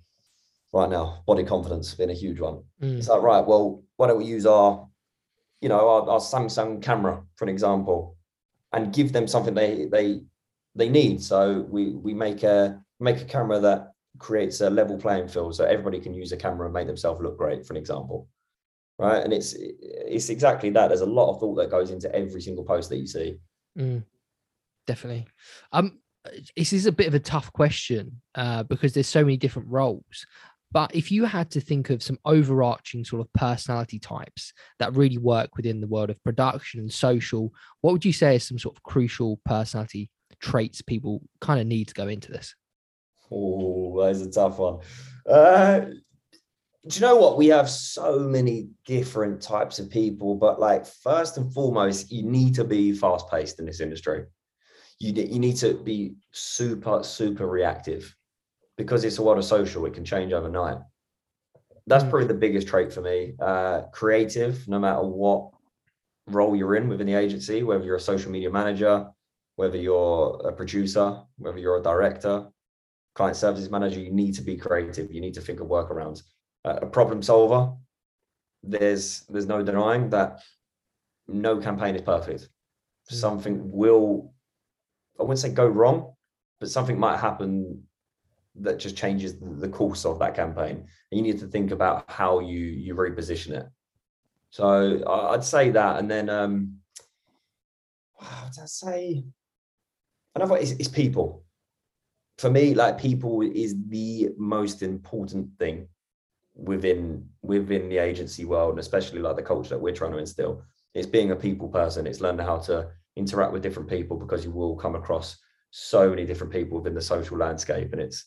right 0.74 0.90
now 0.90 1.24
body 1.26 1.44
confidence 1.44 1.94
being 1.94 2.10
a 2.12 2.14
huge 2.14 2.40
one. 2.40 2.64
Mm. 2.82 2.98
it's 2.98 3.08
like 3.08 3.22
right 3.22 3.46
well 3.46 3.84
why 3.98 4.08
don't 4.08 4.18
we 4.18 4.26
use 4.26 4.46
our 4.46 4.88
you 5.62 5.70
know 5.70 5.88
our, 5.90 6.10
our 6.10 6.20
samsung 6.20 6.82
camera 6.82 7.22
for 7.36 7.46
an 7.46 7.50
example 7.50 8.18
and 8.74 8.94
give 8.94 9.14
them 9.14 9.28
something 9.28 9.54
they 9.54 9.86
they 9.86 10.22
they 10.76 10.90
need. 10.90 11.24
So 11.24 11.66
we 11.70 11.92
we 11.96 12.14
make 12.14 12.44
a 12.44 12.80
make 13.00 13.22
a 13.22 13.26
camera 13.26 13.60
that 13.60 13.94
creates 14.18 14.62
a 14.62 14.70
level 14.70 14.98
playing 14.98 15.28
field 15.28 15.56
so 15.56 15.66
everybody 15.66 16.00
can 16.00 16.14
use 16.14 16.32
a 16.32 16.38
camera 16.38 16.68
and 16.68 16.74
make 16.74 16.88
themselves 16.88 17.22
look 17.22 17.38
great 17.38 17.66
for 17.66 17.74
an 17.74 17.78
example. 17.78 18.28
Right? 19.00 19.24
And 19.24 19.34
it's 19.34 19.56
it's 19.58 20.30
exactly 20.30 20.70
that. 20.72 20.90
There's 20.90 21.02
a 21.02 21.06
lot 21.06 21.32
of 21.32 21.40
thought 21.40 21.56
that 21.56 21.72
goes 21.72 21.92
into 21.92 22.14
every 22.14 22.42
single 22.42 22.64
post 22.64 22.90
that 22.90 22.98
you 22.98 23.08
see. 23.08 23.40
Mm, 23.78 24.04
definitely. 24.88 25.28
Um, 25.72 26.00
this 26.58 26.74
is 26.74 26.86
a 26.86 26.92
bit 26.92 27.08
of 27.08 27.14
a 27.14 27.20
tough 27.20 27.52
question 27.54 28.22
uh, 28.36 28.64
because 28.64 28.94
there's 28.94 29.08
so 29.08 29.24
many 29.24 29.38
different 29.38 29.70
roles. 29.70 30.26
But 30.72 30.94
if 30.94 31.12
you 31.12 31.24
had 31.26 31.52
to 31.52 31.62
think 31.62 31.90
of 31.90 32.04
some 32.04 32.20
overarching 32.26 33.06
sort 33.06 33.22
of 33.22 33.32
personality 33.34 34.00
types 34.00 34.52
that 34.80 34.96
really 34.96 35.18
work 35.18 35.56
within 35.56 35.80
the 35.80 35.88
world 35.88 36.10
of 36.10 36.22
production 36.24 36.82
and 36.82 36.92
social, 36.92 37.54
what 37.82 37.94
would 37.94 38.04
you 38.04 38.12
say 38.12 38.36
is 38.36 38.44
some 38.44 38.60
sort 38.60 38.76
of 38.76 38.84
crucial 38.84 39.40
personality 39.46 40.10
traits 40.42 40.82
people 40.82 41.22
kind 41.40 41.62
of 41.62 41.68
need 41.68 41.88
to 41.88 41.94
go 41.94 42.08
into 42.08 42.32
this? 42.32 42.56
Oh, 43.32 44.02
that 44.02 44.12
is 44.12 44.22
a 44.24 44.32
tough 44.32 44.58
one. 44.60 44.80
Uh, 45.30 45.80
do 46.88 47.00
you 47.00 47.02
know 47.02 47.16
what? 47.16 47.38
We 47.38 47.48
have 47.48 47.70
so 47.70 48.20
many 48.20 48.70
different 48.86 49.42
types 49.42 49.80
of 49.80 49.90
people, 49.90 50.36
but 50.36 50.60
like 50.60 50.86
first 50.86 51.38
and 51.38 51.52
foremost, 51.54 52.12
you 52.12 52.24
need 52.24 52.54
to 52.56 52.64
be 52.64 52.92
fast 52.92 53.30
paced 53.30 53.60
in 53.60 53.66
this 53.66 53.80
industry. 53.80 54.26
You, 55.00 55.14
you 55.14 55.40
need 55.40 55.58
to 55.58 55.74
be 55.74 56.16
super, 56.32 57.04
super 57.04 57.48
reactive 57.48 58.16
because 58.78 59.04
it's 59.04 59.18
a 59.18 59.24
world 59.24 59.38
of 59.38 59.46
social. 59.46 59.86
It 59.86 59.94
can 59.94 60.06
change 60.06 60.32
overnight. 60.34 60.78
That's 61.88 62.04
Mm. 62.04 62.10
probably 62.10 62.28
the 62.28 62.34
biggest 62.34 62.68
trait 62.68 62.92
for 62.92 63.02
me. 63.02 63.36
Uh, 63.40 63.84
creative, 63.92 64.68
no 64.68 64.80
matter 64.80 65.02
what 65.04 65.52
role 66.28 66.56
you're 66.56 66.76
in 66.76 66.88
within 66.88 67.08
the 67.08 67.14
agency, 67.14 67.62
whether 67.64 67.84
you're 67.84 67.98
a 67.98 68.00
social 68.00 68.32
media 68.32 68.50
manager, 68.50 69.08
whether 69.56 69.78
you're 69.78 70.42
a 70.48 70.52
producer, 70.54 71.22
whether 71.38 71.60
you're 71.60 71.78
a 71.78 71.84
director, 71.84 72.48
client 73.14 73.38
services 73.38 73.70
manager, 73.70 74.00
you 74.00 74.12
need 74.12 74.34
to 74.36 74.42
be 74.42 74.58
creative. 74.58 75.12
You 75.12 75.22
need 75.22 75.36
to 75.36 75.42
think 75.42 75.60
of 75.60 75.68
workarounds. 75.68 76.24
Uh, 76.66 76.80
a 76.82 76.86
problem 76.88 77.22
solver. 77.22 77.72
There's 78.64 79.22
there's 79.30 79.46
no 79.46 79.62
denying 79.62 80.10
that 80.10 80.42
no 81.28 81.58
campaign 81.60 81.96
is 81.96 82.02
perfect. 82.02 82.50
Mm. 83.12 83.16
Something 83.16 83.72
will, 83.72 84.34
I 85.20 85.24
wouldn't 85.24 85.40
say 85.40 85.50
go 85.50 85.68
wrong, 85.68 86.14
but 86.60 86.70
something 86.70 87.00
might 87.00 87.20
happen 87.20 87.84
that 88.56 88.80
just 88.80 88.96
changes 88.96 89.38
the 89.40 89.68
course 89.68 90.06
of 90.06 90.20
that 90.20 90.36
campaign. 90.36 90.88
And 91.12 91.18
you 91.18 91.22
need 91.22 91.40
to 91.40 91.48
think 91.48 91.72
about 91.72 92.10
how 92.10 92.40
you 92.40 92.60
you 92.60 92.96
reposition 92.96 93.52
it. 93.52 93.68
So 94.50 95.04
I'd 95.08 95.44
say 95.44 95.72
that, 95.72 95.98
and 95.98 96.10
then 96.10 96.30
um, 96.30 96.78
what 98.16 98.30
would 98.44 98.64
I 98.64 98.66
say? 98.66 99.24
Another 100.36 100.58
is, 100.58 100.74
is 100.74 100.88
people 100.88 101.46
for 102.38 102.50
me 102.50 102.74
like 102.74 103.00
people 103.00 103.42
is 103.42 103.76
the 103.88 104.30
most 104.38 104.82
important 104.82 105.48
thing 105.58 105.88
within 106.56 107.28
within 107.42 107.90
the 107.90 107.98
agency 107.98 108.46
world 108.46 108.72
and 108.72 108.80
especially 108.80 109.20
like 109.20 109.36
the 109.36 109.42
culture 109.42 109.70
that 109.70 109.80
we're 109.80 109.94
trying 109.94 110.12
to 110.12 110.18
instill 110.18 110.62
it's 110.94 111.08
being 111.08 111.32
a 111.32 111.36
people 111.36 111.68
person 111.68 112.08
it's 112.08 112.22
learning 112.22 112.46
how 112.46 112.58
to 112.58 112.88
interact 113.16 113.54
with 113.54 113.64
different 113.64 113.90
people 113.90 114.18
because 114.18 114.44
you 114.44 114.52
will 114.52 114.76
come 114.76 114.96
across 114.96 115.38
so 115.72 116.10
many 116.10 116.26
different 116.26 116.52
people 116.52 116.78
within 116.78 116.94
the 116.94 117.02
social 117.02 117.38
landscape. 117.38 117.92
And 117.92 118.02
it's 118.02 118.26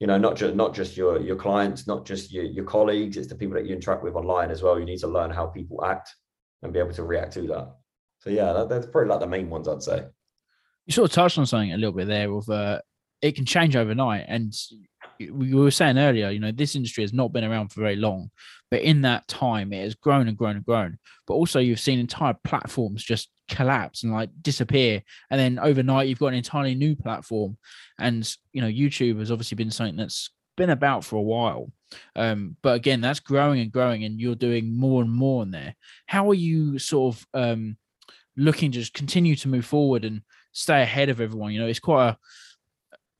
you 0.00 0.06
know 0.06 0.18
not 0.18 0.36
just 0.36 0.54
not 0.54 0.74
just 0.74 0.96
your 0.96 1.20
your 1.20 1.36
clients 1.36 1.86
not 1.86 2.04
just 2.04 2.32
your, 2.32 2.44
your 2.44 2.64
colleagues 2.64 3.16
it's 3.16 3.28
the 3.28 3.34
people 3.34 3.54
that 3.54 3.64
you 3.64 3.74
interact 3.74 4.02
with 4.02 4.14
online 4.14 4.50
as 4.50 4.62
well. 4.62 4.78
You 4.78 4.84
need 4.84 4.98
to 4.98 5.08
learn 5.08 5.30
how 5.30 5.46
people 5.46 5.84
act 5.84 6.14
and 6.62 6.72
be 6.72 6.78
able 6.78 6.92
to 6.92 7.04
react 7.04 7.32
to 7.34 7.42
that. 7.48 7.74
So 8.18 8.30
yeah 8.30 8.52
that, 8.52 8.68
that's 8.68 8.86
probably 8.86 9.10
like 9.10 9.20
the 9.20 9.26
main 9.26 9.48
ones 9.50 9.68
i'd 9.68 9.82
say. 9.82 10.04
You 10.86 10.92
sort 10.92 11.10
of 11.10 11.14
touched 11.14 11.38
on 11.38 11.46
something 11.46 11.72
a 11.72 11.78
little 11.78 11.92
bit 11.92 12.08
there 12.08 12.30
of 12.30 12.48
uh, 12.48 12.80
it 13.22 13.36
can 13.36 13.46
change 13.46 13.76
overnight. 13.76 14.26
And 14.28 14.52
we 15.18 15.54
were 15.54 15.70
saying 15.70 15.96
earlier 15.96 16.30
you 16.30 16.40
know 16.40 16.52
this 16.52 16.74
industry 16.74 17.04
has 17.04 17.12
not 17.12 17.32
been 17.32 17.44
around 17.44 17.68
for 17.68 17.80
very 17.80 17.96
long 17.96 18.30
but 18.70 18.82
in 18.82 19.02
that 19.02 19.26
time 19.28 19.72
it 19.72 19.82
has 19.82 19.94
grown 19.94 20.26
and 20.26 20.36
grown 20.36 20.56
and 20.56 20.64
grown. 20.64 20.98
But 21.26 21.34
also 21.34 21.60
you've 21.60 21.78
seen 21.78 22.00
entire 22.00 22.34
platforms 22.42 23.04
just 23.04 23.30
collapse 23.48 24.02
and 24.02 24.12
like 24.12 24.30
disappear 24.40 25.02
and 25.30 25.38
then 25.38 25.58
overnight 25.58 26.08
you've 26.08 26.18
got 26.18 26.28
an 26.28 26.34
entirely 26.34 26.74
new 26.74 26.96
platform. 26.96 27.56
And 27.98 28.28
you 28.52 28.60
know 28.60 28.68
youtube 28.68 29.18
has 29.18 29.30
obviously 29.30 29.56
been 29.56 29.70
something 29.70 29.96
that's 29.96 30.30
been 30.56 30.70
about 30.70 31.04
for 31.04 31.16
a 31.16 31.22
while. 31.22 31.70
Um, 32.16 32.56
but 32.62 32.74
again 32.74 33.00
that's 33.00 33.20
growing 33.20 33.60
and 33.60 33.72
growing 33.72 34.04
and 34.04 34.20
you're 34.20 34.34
doing 34.34 34.76
more 34.76 35.02
and 35.02 35.10
more 35.10 35.42
in 35.42 35.50
there. 35.50 35.74
How 36.06 36.30
are 36.30 36.34
you 36.34 36.78
sort 36.78 37.14
of 37.14 37.26
um, 37.34 37.76
looking 38.36 38.72
to 38.72 38.78
just 38.78 38.94
continue 38.94 39.36
to 39.36 39.48
move 39.48 39.64
forward 39.64 40.04
and 40.04 40.22
stay 40.52 40.82
ahead 40.82 41.08
of 41.08 41.20
everyone? 41.20 41.52
You 41.52 41.60
know 41.60 41.66
it's 41.66 41.80
quite 41.80 42.08
a 42.08 42.18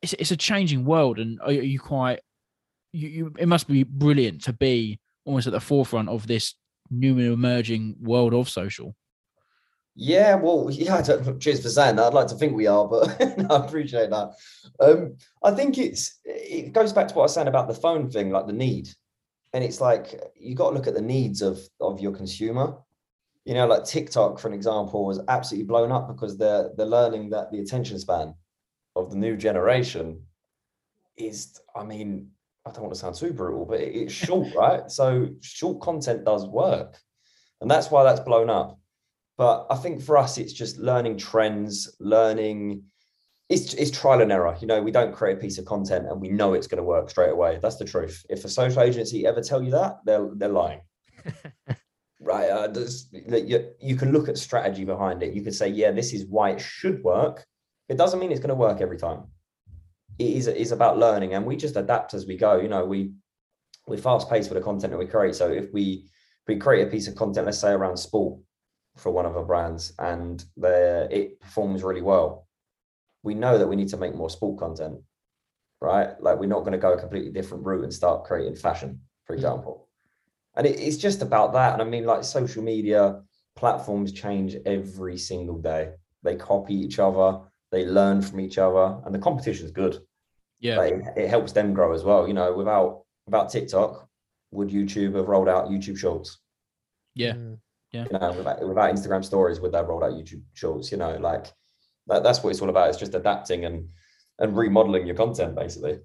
it's, 0.02 0.12
it's 0.14 0.30
a 0.32 0.36
changing 0.36 0.84
world 0.84 1.18
and 1.18 1.40
are 1.42 1.52
you 1.52 1.80
quite 1.80 2.20
you, 2.92 3.08
you 3.08 3.32
it 3.38 3.48
must 3.48 3.68
be 3.68 3.82
brilliant 3.82 4.44
to 4.44 4.52
be 4.52 5.00
almost 5.24 5.46
at 5.46 5.52
the 5.52 5.60
forefront 5.60 6.08
of 6.08 6.26
this 6.26 6.54
new 6.90 7.18
and 7.18 7.32
emerging 7.32 7.96
world 8.00 8.34
of 8.34 8.48
social 8.48 8.94
Yeah, 9.94 10.34
well, 10.34 10.68
yeah. 10.72 10.96
I 10.96 11.02
don't, 11.02 11.40
cheers 11.40 11.62
for 11.62 11.68
saying 11.68 11.96
that. 11.96 12.06
I'd 12.06 12.14
like 12.14 12.28
to 12.28 12.34
think 12.34 12.54
we 12.54 12.66
are, 12.66 12.86
but 12.86 13.18
no, 13.38 13.46
I 13.48 13.64
appreciate 13.64 14.10
that. 14.10 14.34
Um, 14.80 15.16
I 15.42 15.52
think 15.52 15.78
it's 15.78 16.20
it 16.24 16.72
goes 16.72 16.92
back 16.92 17.08
to 17.08 17.14
what 17.14 17.22
I 17.22 17.24
was 17.24 17.34
saying 17.34 17.48
about 17.48 17.68
the 17.68 17.74
phone 17.74 18.10
thing, 18.10 18.30
like 18.30 18.46
the 18.46 18.52
need, 18.52 18.88
and 19.52 19.62
it's 19.62 19.80
like 19.80 20.20
you 20.36 20.54
got 20.54 20.70
to 20.70 20.76
look 20.76 20.86
at 20.86 20.94
the 20.94 21.02
needs 21.02 21.42
of 21.42 21.60
of 21.80 22.00
your 22.00 22.12
consumer. 22.12 22.76
You 23.44 23.54
know, 23.54 23.66
like 23.66 23.84
TikTok, 23.84 24.38
for 24.38 24.48
an 24.48 24.54
example, 24.54 25.04
was 25.04 25.20
absolutely 25.28 25.66
blown 25.66 25.92
up 25.92 26.08
because 26.08 26.36
they're 26.36 26.70
they're 26.76 26.86
learning 26.86 27.30
that 27.30 27.52
the 27.52 27.60
attention 27.60 27.98
span 27.98 28.34
of 28.96 29.10
the 29.10 29.16
new 29.16 29.36
generation 29.36 30.22
is, 31.16 31.60
I 31.74 31.84
mean, 31.84 32.30
I 32.64 32.70
don't 32.70 32.82
want 32.82 32.94
to 32.94 32.98
sound 32.98 33.16
too 33.16 33.32
brutal, 33.32 33.64
but 33.64 33.80
it's 33.80 34.12
short, 34.12 34.54
right? 34.56 34.90
So 34.90 35.28
short 35.40 35.80
content 35.80 36.24
does 36.24 36.46
work, 36.46 36.96
and 37.60 37.70
that's 37.70 37.90
why 37.90 38.02
that's 38.02 38.20
blown 38.20 38.50
up 38.50 38.78
but 39.36 39.66
I 39.70 39.76
think 39.76 40.02
for 40.02 40.16
us, 40.16 40.38
it's 40.38 40.52
just 40.52 40.78
learning 40.78 41.18
trends, 41.18 41.94
learning. 41.98 42.84
It's, 43.48 43.74
it's 43.74 43.90
trial 43.90 44.22
and 44.22 44.32
error. 44.32 44.56
You 44.60 44.66
know, 44.66 44.82
we 44.82 44.90
don't 44.90 45.14
create 45.14 45.36
a 45.36 45.40
piece 45.40 45.58
of 45.58 45.66
content 45.66 46.06
and 46.06 46.20
we 46.20 46.28
know 46.28 46.54
it's 46.54 46.66
going 46.66 46.78
to 46.78 46.84
work 46.84 47.10
straight 47.10 47.30
away. 47.30 47.58
That's 47.60 47.76
the 47.76 47.84
truth. 47.84 48.24
If 48.30 48.44
a 48.44 48.48
social 48.48 48.82
agency 48.82 49.26
ever 49.26 49.42
tell 49.42 49.62
you 49.62 49.70
that, 49.72 49.98
they're 50.04 50.30
they're 50.34 50.48
lying. 50.48 50.80
right? 52.20 52.48
Uh, 52.48 52.68
you, 53.12 53.70
you 53.80 53.96
can 53.96 54.12
look 54.12 54.28
at 54.28 54.38
strategy 54.38 54.84
behind 54.84 55.22
it. 55.22 55.34
You 55.34 55.42
can 55.42 55.52
say, 55.52 55.68
yeah, 55.68 55.90
this 55.90 56.12
is 56.12 56.26
why 56.26 56.50
it 56.50 56.60
should 56.60 57.02
work. 57.02 57.44
It 57.88 57.98
doesn't 57.98 58.18
mean 58.18 58.32
it's 58.32 58.40
going 58.40 58.48
to 58.48 58.54
work 58.54 58.80
every 58.80 58.96
time. 58.96 59.24
It 60.18 60.28
is 60.28 60.46
is 60.46 60.70
about 60.70 60.98
learning, 60.98 61.34
and 61.34 61.44
we 61.44 61.56
just 61.56 61.76
adapt 61.76 62.14
as 62.14 62.24
we 62.24 62.36
go. 62.36 62.60
You 62.60 62.68
know, 62.68 62.84
we 62.84 63.12
we're 63.86 63.98
fast 63.98 64.30
paced 64.30 64.48
with 64.48 64.58
the 64.58 64.64
content 64.64 64.92
that 64.92 64.98
we 64.98 65.06
create. 65.06 65.34
So 65.34 65.50
if 65.50 65.72
we 65.72 66.04
if 66.06 66.48
we 66.48 66.56
create 66.56 66.86
a 66.86 66.90
piece 66.90 67.08
of 67.08 67.16
content, 67.16 67.46
let's 67.46 67.58
say 67.58 67.72
around 67.72 67.96
sport, 67.96 68.38
for 68.96 69.10
one 69.10 69.26
of 69.26 69.36
our 69.36 69.44
brands 69.44 69.92
and 69.98 70.44
the 70.56 71.08
it 71.10 71.40
performs 71.40 71.82
really 71.82 72.02
well. 72.02 72.46
We 73.22 73.34
know 73.34 73.58
that 73.58 73.66
we 73.66 73.76
need 73.76 73.88
to 73.88 73.96
make 73.96 74.14
more 74.14 74.30
sport 74.30 74.58
content 74.58 75.00
right? 75.80 76.18
Like 76.20 76.38
we're 76.38 76.46
not 76.46 76.60
going 76.60 76.72
to 76.72 76.78
go 76.78 76.94
a 76.94 76.98
completely 76.98 77.30
different 77.30 77.64
route 77.66 77.84
and 77.84 77.92
start 77.92 78.24
creating 78.24 78.56
fashion 78.56 79.00
for 79.26 79.34
Mm. 79.34 79.38
example. 79.38 79.88
And 80.56 80.66
it, 80.66 80.80
it's 80.80 80.96
just 80.96 81.20
about 81.20 81.52
that 81.52 81.72
and 81.74 81.82
i 81.82 81.84
mean 81.84 82.06
like 82.06 82.24
social 82.24 82.62
media 82.62 83.20
platforms 83.56 84.12
change 84.12 84.56
every 84.66 85.18
single 85.18 85.58
day. 85.58 85.92
They 86.22 86.36
copy 86.36 86.74
each 86.74 86.98
other 86.98 87.40
they 87.70 87.84
learn 87.84 88.22
from 88.22 88.38
each 88.40 88.56
other 88.56 89.00
and 89.04 89.12
the 89.14 89.18
competition 89.18 89.66
is 89.66 89.72
good. 89.72 89.98
Yeah. 90.60 90.76
Like, 90.78 90.92
it, 90.92 91.04
it 91.24 91.28
helps 91.28 91.52
them 91.52 91.74
grow 91.74 91.92
as 91.92 92.04
well. 92.04 92.26
You 92.28 92.34
know 92.34 92.54
without 92.54 93.02
without 93.26 93.50
tiktok 93.50 94.08
would 94.52 94.68
youtube 94.70 95.16
have 95.16 95.28
rolled 95.28 95.48
out 95.48 95.68
youtube 95.68 95.98
shorts? 95.98 96.38
Yeah. 97.14 97.32
Mm. 97.34 97.58
You 98.02 98.18
know, 98.18 98.32
without, 98.32 98.66
without 98.66 98.94
Instagram 98.94 99.24
stories, 99.24 99.60
would 99.60 99.72
they 99.72 99.82
rolled 99.82 100.02
out 100.02 100.12
YouTube 100.12 100.42
shorts? 100.52 100.90
You 100.90 100.98
know, 100.98 101.16
like 101.16 101.52
that, 102.06 102.22
that's 102.22 102.42
what 102.42 102.50
it's 102.50 102.60
all 102.60 102.70
about. 102.70 102.88
It's 102.90 102.98
just 102.98 103.14
adapting 103.14 103.64
and 103.64 103.88
and 104.38 104.56
remodeling 104.56 105.06
your 105.06 105.16
content, 105.16 105.54
basically. 105.54 105.98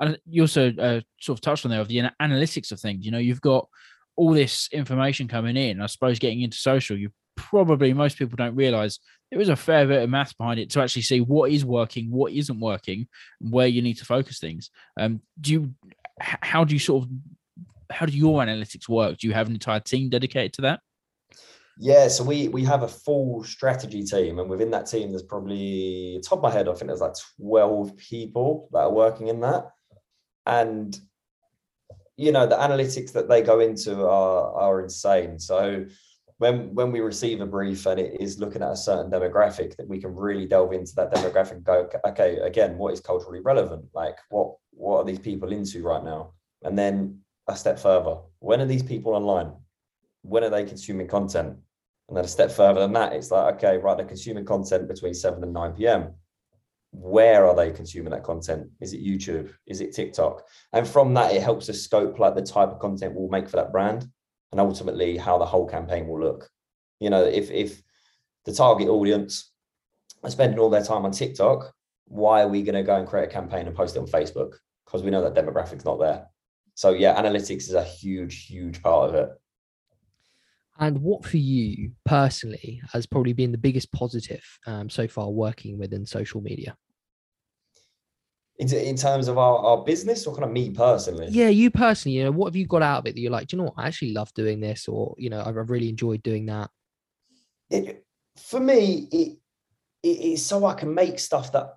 and 0.00 0.18
you 0.26 0.42
also 0.42 0.72
uh, 0.78 1.00
sort 1.20 1.38
of 1.38 1.42
touched 1.42 1.64
on 1.64 1.70
there 1.70 1.80
of 1.80 1.88
the 1.88 2.02
analytics 2.20 2.72
of 2.72 2.80
things. 2.80 3.04
You 3.04 3.12
know, 3.12 3.18
you've 3.18 3.40
got 3.40 3.68
all 4.16 4.32
this 4.32 4.68
information 4.72 5.28
coming 5.28 5.56
in. 5.56 5.80
I 5.80 5.86
suppose 5.86 6.18
getting 6.18 6.42
into 6.42 6.56
social, 6.56 6.96
you 6.96 7.10
probably 7.36 7.92
most 7.92 8.18
people 8.18 8.36
don't 8.36 8.54
realize 8.54 8.98
there 9.30 9.40
is 9.40 9.48
a 9.48 9.56
fair 9.56 9.86
bit 9.86 10.02
of 10.02 10.10
math 10.10 10.36
behind 10.36 10.58
it 10.60 10.70
to 10.70 10.82
actually 10.82 11.02
see 11.02 11.20
what 11.20 11.50
is 11.50 11.64
working, 11.64 12.10
what 12.10 12.32
isn't 12.32 12.60
working, 12.60 13.06
and 13.40 13.52
where 13.52 13.66
you 13.66 13.80
need 13.82 13.98
to 13.98 14.04
focus 14.04 14.38
things. 14.38 14.70
Um, 14.98 15.22
do 15.40 15.52
you? 15.52 15.74
How 16.20 16.64
do 16.64 16.74
you 16.74 16.78
sort 16.78 17.04
of? 17.04 17.10
How 17.90 18.06
do 18.06 18.12
your 18.12 18.40
analytics 18.40 18.88
work? 18.88 19.18
Do 19.18 19.26
you 19.26 19.34
have 19.34 19.46
an 19.48 19.54
entire 19.54 19.80
team 19.80 20.10
dedicated 20.10 20.52
to 20.54 20.62
that? 20.62 20.80
Yeah, 21.82 22.08
so 22.08 22.24
we 22.24 22.48
we 22.48 22.62
have 22.64 22.82
a 22.82 22.88
full 22.88 23.42
strategy 23.42 24.04
team, 24.04 24.38
and 24.38 24.50
within 24.50 24.70
that 24.72 24.84
team, 24.84 25.08
there's 25.10 25.22
probably 25.22 26.20
top 26.22 26.40
of 26.40 26.42
my 26.42 26.50
head, 26.50 26.68
I 26.68 26.74
think 26.74 26.88
there's 26.88 27.00
like 27.00 27.14
12 27.40 27.96
people 27.96 28.68
that 28.72 28.80
are 28.80 28.92
working 28.92 29.28
in 29.28 29.40
that. 29.40 29.70
And 30.44 30.98
you 32.18 32.32
know, 32.32 32.46
the 32.46 32.56
analytics 32.56 33.12
that 33.12 33.30
they 33.30 33.40
go 33.40 33.60
into 33.60 34.06
are 34.06 34.52
are 34.52 34.82
insane. 34.82 35.38
So 35.38 35.86
when 36.36 36.74
when 36.74 36.92
we 36.92 37.00
receive 37.00 37.40
a 37.40 37.46
brief 37.46 37.86
and 37.86 37.98
it 37.98 38.20
is 38.20 38.38
looking 38.38 38.60
at 38.62 38.72
a 38.72 38.76
certain 38.76 39.10
demographic, 39.10 39.76
that 39.76 39.88
we 39.88 39.98
can 39.98 40.14
really 40.14 40.44
delve 40.46 40.74
into 40.74 40.94
that 40.96 41.10
demographic 41.14 41.52
and 41.52 41.64
go, 41.64 41.88
okay, 42.08 42.36
again, 42.40 42.76
what 42.76 42.92
is 42.92 43.00
culturally 43.00 43.40
relevant? 43.40 43.86
Like 43.94 44.18
what 44.28 44.56
what 44.72 44.98
are 44.98 45.04
these 45.04 45.18
people 45.18 45.50
into 45.50 45.82
right 45.82 46.04
now? 46.04 46.34
And 46.62 46.78
then 46.78 47.20
a 47.48 47.56
step 47.56 47.78
further, 47.78 48.18
when 48.40 48.60
are 48.60 48.66
these 48.66 48.82
people 48.82 49.14
online? 49.14 49.52
When 50.20 50.44
are 50.44 50.50
they 50.50 50.64
consuming 50.64 51.08
content? 51.08 51.56
And 52.10 52.16
then 52.16 52.24
a 52.24 52.28
step 52.28 52.50
further 52.50 52.80
than 52.80 52.92
that, 52.94 53.12
it's 53.12 53.30
like, 53.30 53.54
okay, 53.54 53.78
right, 53.78 53.96
they're 53.96 54.04
consuming 54.04 54.44
content 54.44 54.88
between 54.88 55.14
7 55.14 55.44
and 55.44 55.52
9 55.52 55.74
p.m. 55.74 56.14
Where 56.90 57.46
are 57.46 57.54
they 57.54 57.70
consuming 57.70 58.10
that 58.10 58.24
content? 58.24 58.66
Is 58.80 58.92
it 58.92 59.04
YouTube? 59.04 59.52
Is 59.68 59.80
it 59.80 59.94
TikTok? 59.94 60.42
And 60.72 60.88
from 60.88 61.14
that, 61.14 61.32
it 61.32 61.40
helps 61.40 61.68
us 61.68 61.80
scope 61.80 62.18
like 62.18 62.34
the 62.34 62.42
type 62.42 62.70
of 62.70 62.80
content 62.80 63.14
we'll 63.14 63.28
make 63.28 63.48
for 63.48 63.58
that 63.58 63.70
brand 63.70 64.08
and 64.50 64.60
ultimately 64.60 65.18
how 65.18 65.38
the 65.38 65.46
whole 65.46 65.68
campaign 65.68 66.08
will 66.08 66.18
look. 66.18 66.50
You 66.98 67.10
know, 67.10 67.22
if 67.22 67.48
if 67.52 67.80
the 68.44 68.52
target 68.52 68.88
audience 68.88 69.52
are 70.24 70.30
spending 70.30 70.58
all 70.58 70.68
their 70.68 70.82
time 70.82 71.04
on 71.04 71.12
TikTok, 71.12 71.72
why 72.06 72.42
are 72.42 72.48
we 72.48 72.62
going 72.62 72.74
to 72.74 72.82
go 72.82 72.96
and 72.96 73.06
create 73.06 73.28
a 73.28 73.32
campaign 73.32 73.68
and 73.68 73.76
post 73.76 73.94
it 73.94 74.00
on 74.00 74.08
Facebook? 74.08 74.54
Because 74.84 75.04
we 75.04 75.12
know 75.12 75.22
that 75.22 75.40
demographic's 75.40 75.84
not 75.84 76.00
there. 76.00 76.26
So 76.74 76.90
yeah, 76.90 77.14
analytics 77.22 77.68
is 77.68 77.74
a 77.74 77.84
huge, 77.84 78.46
huge 78.46 78.82
part 78.82 79.10
of 79.10 79.14
it. 79.14 79.28
And 80.80 80.98
what 81.02 81.26
for 81.26 81.36
you 81.36 81.92
personally 82.06 82.80
has 82.90 83.04
probably 83.04 83.34
been 83.34 83.52
the 83.52 83.58
biggest 83.58 83.92
positive 83.92 84.42
um, 84.66 84.88
so 84.88 85.06
far 85.06 85.28
working 85.28 85.78
within 85.78 86.06
social 86.06 86.40
media? 86.40 86.74
In, 88.58 88.72
in 88.72 88.96
terms 88.96 89.28
of 89.28 89.36
our, 89.36 89.58
our 89.58 89.84
business 89.84 90.26
or 90.26 90.34
kind 90.34 90.44
of 90.44 90.50
me 90.50 90.70
personally? 90.70 91.28
Yeah, 91.30 91.48
you 91.48 91.70
personally, 91.70 92.16
you 92.16 92.24
know, 92.24 92.30
what 92.30 92.46
have 92.46 92.56
you 92.56 92.66
got 92.66 92.80
out 92.80 93.00
of 93.00 93.06
it 93.06 93.14
that 93.14 93.20
you're 93.20 93.30
like, 93.30 93.48
do 93.48 93.56
you 93.56 93.62
know 93.62 93.68
what? 93.68 93.82
I 93.84 93.86
actually 93.86 94.12
love 94.12 94.32
doing 94.32 94.58
this, 94.58 94.88
or 94.88 95.14
you 95.18 95.28
know, 95.28 95.42
I've, 95.44 95.56
I've 95.58 95.70
really 95.70 95.90
enjoyed 95.90 96.22
doing 96.22 96.46
that. 96.46 96.70
it, 97.68 98.04
for 98.38 98.60
me, 98.60 99.06
it, 99.12 99.38
it 100.02 100.20
is 100.32 100.44
so 100.44 100.64
I 100.64 100.74
can 100.74 100.94
make 100.94 101.18
stuff 101.18 101.52
that 101.52 101.76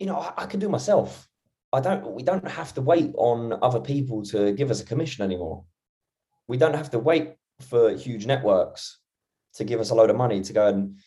you 0.00 0.06
know 0.06 0.16
I, 0.16 0.32
I 0.36 0.46
can 0.46 0.58
do 0.58 0.68
myself. 0.68 1.28
I 1.72 1.80
don't. 1.80 2.12
We 2.12 2.24
don't 2.24 2.46
have 2.46 2.74
to 2.74 2.82
wait 2.82 3.12
on 3.16 3.56
other 3.62 3.80
people 3.80 4.24
to 4.26 4.52
give 4.52 4.70
us 4.72 4.80
a 4.80 4.84
commission 4.84 5.24
anymore. 5.24 5.64
We 6.48 6.56
don't 6.56 6.74
have 6.74 6.90
to 6.90 6.98
wait 6.98 7.34
for 7.62 7.90
huge 7.96 8.26
networks 8.26 8.98
to 9.54 9.64
give 9.64 9.80
us 9.80 9.90
a 9.90 9.94
load 9.94 10.10
of 10.10 10.16
money 10.16 10.40
to 10.40 10.52
go 10.52 10.68
and 10.68 10.98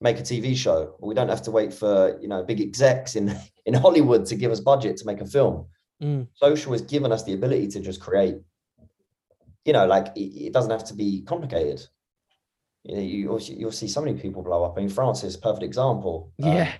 make 0.00 0.18
a 0.18 0.22
TV 0.22 0.56
show. 0.56 0.96
We 1.00 1.14
don't 1.14 1.28
have 1.28 1.42
to 1.42 1.50
wait 1.50 1.72
for 1.72 2.18
you 2.20 2.28
know 2.28 2.42
big 2.42 2.60
execs 2.60 3.16
in 3.16 3.36
in 3.66 3.74
Hollywood 3.74 4.26
to 4.26 4.36
give 4.36 4.52
us 4.52 4.60
budget 4.60 4.96
to 4.98 5.06
make 5.06 5.20
a 5.20 5.26
film. 5.26 5.66
Mm. 6.02 6.28
Social 6.34 6.72
has 6.72 6.82
given 6.82 7.12
us 7.12 7.24
the 7.24 7.34
ability 7.34 7.68
to 7.68 7.80
just 7.80 8.00
create. 8.00 8.36
You 9.64 9.74
know, 9.74 9.86
like 9.86 10.08
it, 10.16 10.46
it 10.46 10.52
doesn't 10.52 10.70
have 10.70 10.84
to 10.84 10.94
be 10.94 11.22
complicated 11.22 11.86
you 12.84 12.94
know, 12.96 13.02
you 13.02 13.40
you'll 13.58 13.72
see 13.72 13.88
so 13.88 14.00
many 14.00 14.18
people 14.18 14.42
blow 14.42 14.64
up. 14.64 14.76
I 14.76 14.80
mean, 14.80 14.88
Francis, 14.88 15.36
perfect 15.36 15.62
example. 15.62 16.32
Um, 16.42 16.52
Yeah, 16.52 16.72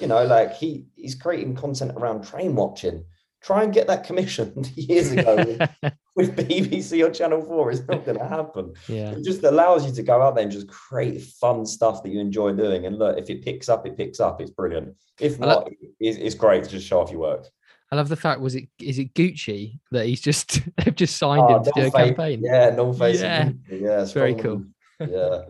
you 0.00 0.06
know, 0.08 0.24
like 0.24 0.54
he 0.54 0.86
he's 0.96 1.14
creating 1.14 1.54
content 1.54 1.92
around 1.96 2.24
train 2.24 2.54
watching. 2.54 3.04
Try 3.42 3.62
and 3.62 3.72
get 3.72 3.86
that 3.86 4.04
commissioned 4.04 4.72
years 4.76 5.12
ago 5.12 5.36
with, 5.36 5.70
with 6.16 6.36
BBC 6.36 7.06
or 7.06 7.10
Channel 7.10 7.42
Four. 7.42 7.70
It's 7.70 7.86
not 7.86 8.04
going 8.04 8.18
to 8.18 8.26
happen. 8.26 8.72
yeah, 8.88 9.10
It 9.12 9.24
just 9.24 9.44
allows 9.44 9.86
you 9.86 9.92
to 9.92 10.02
go 10.02 10.20
out 10.22 10.34
there 10.34 10.42
and 10.42 10.50
just 10.52 10.66
create 10.68 11.22
fun 11.22 11.64
stuff 11.66 12.02
that 12.02 12.08
you 12.10 12.18
enjoy 12.20 12.52
doing. 12.54 12.86
And 12.86 12.98
look, 12.98 13.18
if 13.18 13.30
it 13.30 13.44
picks 13.44 13.68
up, 13.68 13.86
it 13.86 13.96
picks 13.96 14.18
up. 14.18 14.40
It's 14.40 14.50
brilliant. 14.50 14.96
If 15.20 15.38
not, 15.38 15.68
it's, 16.00 16.18
it's 16.18 16.34
great 16.34 16.64
to 16.64 16.70
just 16.70 16.86
show 16.86 17.00
off 17.00 17.10
your 17.10 17.20
work. 17.20 17.46
I 17.92 17.96
love 17.96 18.08
the 18.08 18.16
fact. 18.16 18.40
Was 18.40 18.56
it 18.56 18.68
is 18.80 18.98
it 18.98 19.14
Gucci 19.14 19.78
that 19.92 20.06
he's 20.06 20.20
just 20.20 20.60
they've 20.84 20.94
just 20.94 21.16
signed 21.16 21.42
Oh, 21.48 21.58
him 21.58 21.64
to 21.64 21.72
do 21.72 21.80
a 21.82 21.84
Face- 21.84 21.92
campaign? 21.92 22.40
Yeah, 22.42 22.70
North 22.70 22.98
Face. 22.98 23.20
Yeah. 23.22 23.50
yeah, 23.70 24.02
It's 24.02 24.10
very 24.12 24.34
cool. 24.34 24.64
move. 24.98 25.10
Yeah, 25.10 25.42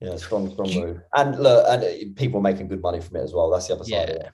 yeah, 0.00 0.16
strong, 0.16 0.50
strong 0.52 0.68
move. 0.74 1.00
And 1.16 1.38
look, 1.40 1.64
and 1.66 1.82
uh, 1.82 2.12
people 2.14 2.42
making 2.42 2.68
good 2.68 2.82
money 2.82 3.00
from 3.00 3.16
it 3.16 3.22
as 3.22 3.32
well. 3.32 3.48
That's 3.50 3.68
the 3.68 3.74
other 3.74 3.84
side. 3.84 4.10
Of 4.10 4.16
Yeah. 4.16 4.28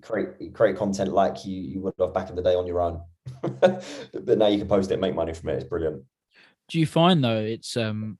Create 0.00 0.54
create 0.54 0.76
content 0.76 1.12
like 1.12 1.44
you 1.44 1.60
you 1.60 1.80
would 1.80 1.94
have 2.00 2.14
back 2.14 2.30
in 2.30 2.36
the 2.36 2.42
day 2.42 2.54
on 2.54 2.66
your 2.66 2.80
own, 2.80 3.00
but 3.42 4.38
now 4.38 4.46
you 4.46 4.58
can 4.58 4.68
post 4.68 4.90
it, 4.90 4.94
and 4.94 5.00
make 5.00 5.14
money 5.14 5.32
from 5.34 5.50
it. 5.50 5.54
It's 5.54 5.64
brilliant. 5.64 6.02
do 6.68 6.78
you 6.78 6.86
find 6.86 7.22
though 7.22 7.40
it's 7.40 7.76
um 7.76 8.18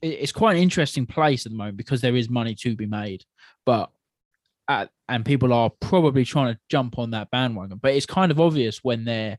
it's 0.00 0.32
quite 0.32 0.56
an 0.56 0.62
interesting 0.62 1.06
place 1.06 1.44
at 1.44 1.50
the 1.52 1.58
moment 1.58 1.76
because 1.76 2.00
there 2.00 2.14
is 2.16 2.28
money 2.30 2.54
to 2.54 2.76
be 2.76 2.86
made, 2.86 3.24
but 3.66 3.90
at, 4.68 4.90
and 5.08 5.24
people 5.24 5.52
are 5.52 5.70
probably 5.80 6.24
trying 6.24 6.54
to 6.54 6.60
jump 6.68 6.98
on 6.98 7.10
that 7.10 7.30
bandwagon. 7.32 7.78
But 7.82 7.94
it's 7.94 8.06
kind 8.06 8.30
of 8.30 8.38
obvious 8.38 8.84
when 8.84 9.04
they're 9.04 9.38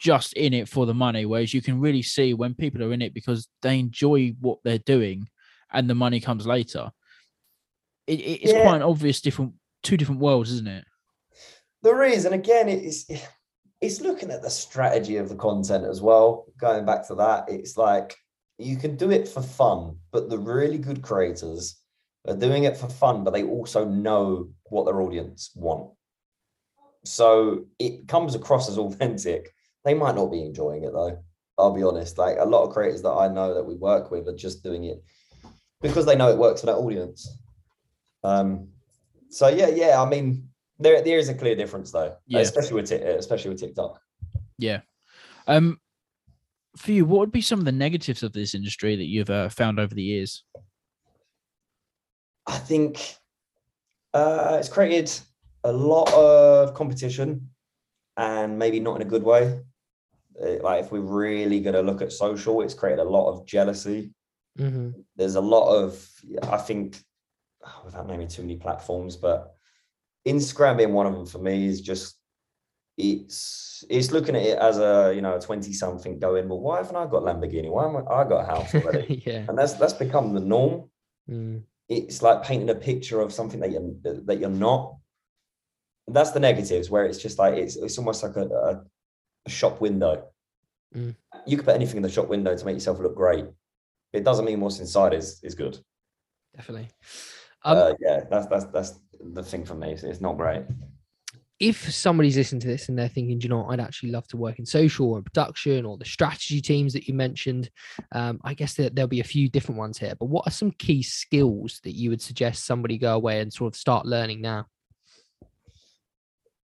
just 0.00 0.32
in 0.32 0.54
it 0.54 0.68
for 0.68 0.86
the 0.86 0.94
money, 0.94 1.24
whereas 1.24 1.54
you 1.54 1.62
can 1.62 1.78
really 1.78 2.02
see 2.02 2.34
when 2.34 2.54
people 2.54 2.82
are 2.82 2.92
in 2.92 3.00
it 3.02 3.14
because 3.14 3.46
they 3.60 3.78
enjoy 3.78 4.34
what 4.40 4.58
they're 4.64 4.78
doing, 4.78 5.28
and 5.72 5.88
the 5.88 5.94
money 5.94 6.18
comes 6.18 6.46
later. 6.46 6.90
It, 8.08 8.18
it- 8.18 8.42
it's 8.42 8.52
Yeah. 8.52 8.62
quite 8.62 8.76
an 8.76 8.82
obvious 8.82 9.20
different 9.20 9.52
two 9.82 9.96
different 9.96 10.20
worlds, 10.20 10.52
isn't 10.52 10.68
it? 10.68 10.84
There 11.82 12.02
is, 12.04 12.24
and 12.24 12.34
again, 12.34 12.68
it's 12.68 13.06
it's 13.80 14.00
looking 14.00 14.30
at 14.30 14.42
the 14.42 14.50
strategy 14.50 15.16
of 15.16 15.28
the 15.28 15.34
content 15.34 15.84
as 15.84 16.00
well. 16.00 16.46
Going 16.58 16.86
back 16.86 17.06
to 17.08 17.16
that, 17.16 17.48
it's 17.48 17.76
like 17.76 18.16
you 18.58 18.76
can 18.76 18.96
do 18.96 19.10
it 19.10 19.26
for 19.26 19.42
fun, 19.42 19.96
but 20.12 20.30
the 20.30 20.38
really 20.38 20.78
good 20.78 21.02
creators 21.02 21.80
are 22.28 22.36
doing 22.36 22.64
it 22.64 22.76
for 22.76 22.88
fun, 22.88 23.24
but 23.24 23.32
they 23.32 23.42
also 23.42 23.84
know 23.84 24.48
what 24.64 24.86
their 24.86 25.00
audience 25.00 25.50
want. 25.56 25.90
So 27.04 27.64
it 27.80 28.06
comes 28.06 28.34
across 28.36 28.68
as 28.68 28.78
authentic. 28.78 29.52
They 29.84 29.94
might 29.94 30.14
not 30.14 30.30
be 30.30 30.44
enjoying 30.44 30.84
it 30.84 30.92
though. 30.92 31.18
I'll 31.58 31.74
be 31.74 31.82
honest. 31.82 32.18
Like 32.18 32.38
a 32.38 32.44
lot 32.44 32.64
of 32.64 32.72
creators 32.72 33.02
that 33.02 33.10
I 33.10 33.28
know 33.28 33.54
that 33.54 33.64
we 33.64 33.74
work 33.74 34.10
with 34.10 34.28
are 34.28 34.36
just 34.36 34.62
doing 34.62 34.84
it 34.84 35.02
because 35.80 36.06
they 36.06 36.16
know 36.16 36.30
it 36.30 36.38
works 36.38 36.60
for 36.60 36.66
their 36.66 36.76
audience. 36.76 37.28
Um, 38.22 38.68
so 39.32 39.48
yeah, 39.48 39.68
yeah. 39.68 40.00
I 40.00 40.08
mean, 40.08 40.48
there 40.78 41.02
there 41.02 41.18
is 41.18 41.28
a 41.28 41.34
clear 41.34 41.56
difference 41.56 41.90
though, 41.90 42.14
Yeah. 42.26 42.40
especially 42.40 42.74
with 42.74 42.88
Tik- 42.88 43.02
especially 43.02 43.50
with 43.50 43.60
TikTok. 43.60 44.00
Yeah. 44.58 44.80
Um, 45.46 45.80
for 46.76 46.92
you, 46.92 47.04
what 47.04 47.20
would 47.20 47.32
be 47.32 47.40
some 47.40 47.58
of 47.58 47.64
the 47.64 47.72
negatives 47.72 48.22
of 48.22 48.32
this 48.32 48.54
industry 48.54 48.96
that 48.96 49.06
you've 49.06 49.30
uh, 49.30 49.48
found 49.48 49.80
over 49.80 49.94
the 49.94 50.02
years? 50.02 50.44
I 52.46 52.58
think 52.58 53.16
uh, 54.14 54.56
it's 54.58 54.68
created 54.68 55.10
a 55.64 55.72
lot 55.72 56.12
of 56.12 56.74
competition, 56.74 57.50
and 58.16 58.58
maybe 58.58 58.80
not 58.80 58.96
in 58.96 59.02
a 59.02 59.10
good 59.10 59.22
way. 59.22 59.60
Uh, 60.40 60.62
Like 60.62 60.84
if 60.84 60.92
we're 60.92 61.00
really 61.00 61.60
going 61.60 61.74
to 61.74 61.82
look 61.82 62.02
at 62.02 62.12
social, 62.12 62.62
it's 62.62 62.74
created 62.74 63.00
a 63.00 63.08
lot 63.08 63.30
of 63.30 63.46
jealousy. 63.46 64.12
hmm 64.56 64.90
There's 65.16 65.36
a 65.36 65.40
lot 65.40 65.68
of, 65.74 66.08
I 66.42 66.58
think, 66.58 67.02
without 67.84 68.06
naming 68.06 68.28
too 68.28 68.42
many 68.42 68.56
platforms, 68.56 69.16
but 69.16 69.54
Instagram 70.26 70.76
being 70.76 70.92
one 70.92 71.06
of 71.06 71.14
them 71.14 71.26
for 71.26 71.38
me 71.38 71.66
is 71.66 71.80
just 71.80 72.16
it's 72.98 73.82
it's 73.88 74.12
looking 74.12 74.36
at 74.36 74.42
it 74.42 74.58
as 74.58 74.78
a 74.78 75.12
you 75.14 75.22
know 75.22 75.36
a 75.36 75.40
20 75.40 75.72
something 75.72 76.18
going 76.18 76.46
well 76.46 76.60
why 76.60 76.76
haven't 76.76 76.94
i 76.94 77.06
got 77.06 77.22
lamborghini 77.22 77.70
why 77.70 77.84
haven't 77.86 78.06
i 78.10 78.22
got 78.22 78.42
a 78.42 78.44
house 78.44 78.74
already 78.74 79.22
yeah. 79.26 79.46
and 79.48 79.56
that's 79.56 79.72
that's 79.72 79.94
become 79.94 80.34
the 80.34 80.40
norm 80.40 80.84
Mm. 81.30 81.62
it's 81.88 82.22
like 82.22 82.42
painting 82.42 82.70
a 82.70 82.74
picture 82.74 83.20
of 83.20 83.32
something 83.32 83.60
that 83.60 83.70
you're 83.70 84.22
that 84.24 84.40
you're 84.40 84.50
not. 84.50 84.96
That's 86.08 86.32
the 86.32 86.40
negatives 86.40 86.90
where 86.90 87.04
it's 87.04 87.18
just 87.18 87.38
like 87.38 87.54
it's 87.54 87.76
it's 87.76 87.98
almost 87.98 88.22
like 88.22 88.36
a, 88.36 88.46
a, 88.46 88.84
a 89.46 89.50
shop 89.50 89.80
window. 89.80 90.24
Mm. 90.94 91.14
You 91.46 91.56
could 91.56 91.66
put 91.66 91.74
anything 91.74 91.96
in 91.98 92.02
the 92.02 92.10
shop 92.10 92.28
window 92.28 92.56
to 92.56 92.64
make 92.64 92.74
yourself 92.74 92.98
look 92.98 93.14
great. 93.14 93.46
It 94.12 94.24
doesn't 94.24 94.44
mean 94.44 94.60
what's 94.60 94.80
inside 94.80 95.14
is 95.14 95.40
is 95.42 95.54
good. 95.54 95.78
Definitely. 96.56 96.88
Um, 97.64 97.78
uh, 97.78 97.92
yeah, 98.00 98.24
that's 98.30 98.46
that's 98.46 98.64
that's 98.66 99.00
the 99.20 99.42
thing 99.42 99.64
for 99.64 99.74
me. 99.74 99.92
It's, 99.92 100.02
it's 100.02 100.20
not 100.20 100.36
great. 100.36 100.64
if 101.62 101.94
somebody's 101.94 102.36
listening 102.36 102.60
to 102.60 102.66
this 102.66 102.88
and 102.88 102.98
they're 102.98 103.06
thinking, 103.06 103.38
"Do 103.38 103.44
you 103.44 103.48
know, 103.50 103.58
what? 103.62 103.72
I'd 103.72 103.80
actually 103.80 104.10
love 104.10 104.26
to 104.28 104.36
work 104.36 104.58
in 104.58 104.66
social 104.66 105.12
or 105.12 105.22
production 105.22 105.86
or 105.86 105.96
the 105.96 106.04
strategy 106.04 106.60
teams 106.60 106.92
that 106.92 107.06
you 107.06 107.14
mentioned, 107.14 107.70
um, 108.10 108.40
I 108.42 108.54
guess 108.54 108.74
that 108.74 108.96
there'll 108.96 109.06
be 109.06 109.20
a 109.20 109.24
few 109.24 109.48
different 109.48 109.78
ones 109.78 109.96
here. 109.96 110.14
But 110.18 110.26
what 110.26 110.44
are 110.48 110.50
some 110.50 110.72
key 110.72 111.04
skills 111.04 111.80
that 111.84 111.92
you 111.92 112.10
would 112.10 112.20
suggest 112.20 112.66
somebody 112.66 112.98
go 112.98 113.14
away 113.14 113.40
and 113.40 113.52
sort 113.52 113.72
of 113.72 113.78
start 113.78 114.06
learning 114.06 114.40
now? 114.40 114.66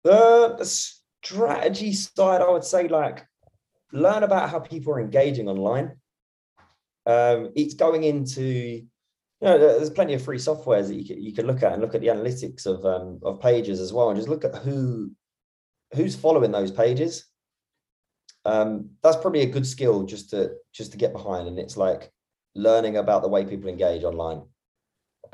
The, 0.04 0.56
the 0.58 0.66
strategy 0.66 1.92
side, 1.92 2.42
I 2.42 2.50
would 2.50 2.64
say, 2.64 2.88
like 2.88 3.28
learn 3.92 4.24
about 4.24 4.50
how 4.50 4.60
people 4.60 4.94
are 4.94 5.01
engaging 5.01 5.50
online. 5.50 5.98
Um, 7.05 7.51
it's 7.53 7.74
going 7.74 8.05
into, 8.05 8.84
you 9.41 9.48
know, 9.48 9.57
there's 9.57 9.89
plenty 9.89 10.13
of 10.13 10.24
free 10.24 10.37
softwares 10.37 10.87
that 10.87 10.95
you 10.95 11.05
can, 11.05 11.21
you 11.21 11.33
can 11.33 11.45
look 11.45 11.61
at 11.61 11.74
and 11.74 11.81
look 11.81 11.95
at 11.95 12.01
the 12.01 12.07
analytics 12.07 12.65
of 12.65 12.85
um, 12.85 13.19
of 13.24 13.41
pages 13.41 13.79
as 13.79 13.91
well, 13.91 14.09
and 14.09 14.17
just 14.17 14.29
look 14.29 14.45
at 14.45 14.55
who 14.55 15.11
who's 15.93 16.15
following 16.15 16.51
those 16.51 16.71
pages. 16.71 17.25
Um, 18.45 18.91
that's 19.01 19.17
probably 19.17 19.41
a 19.41 19.48
good 19.48 19.67
skill 19.67 20.03
just 20.03 20.29
to 20.29 20.53
just 20.74 20.91
to 20.91 20.98
get 20.98 21.13
behind, 21.13 21.48
and 21.48 21.59
it's 21.59 21.77
like 21.77 22.11
learning 22.55 22.98
about 22.98 23.21
the 23.21 23.27
way 23.27 23.45
people 23.45 23.69
engage 23.69 24.03
online. 24.03 24.43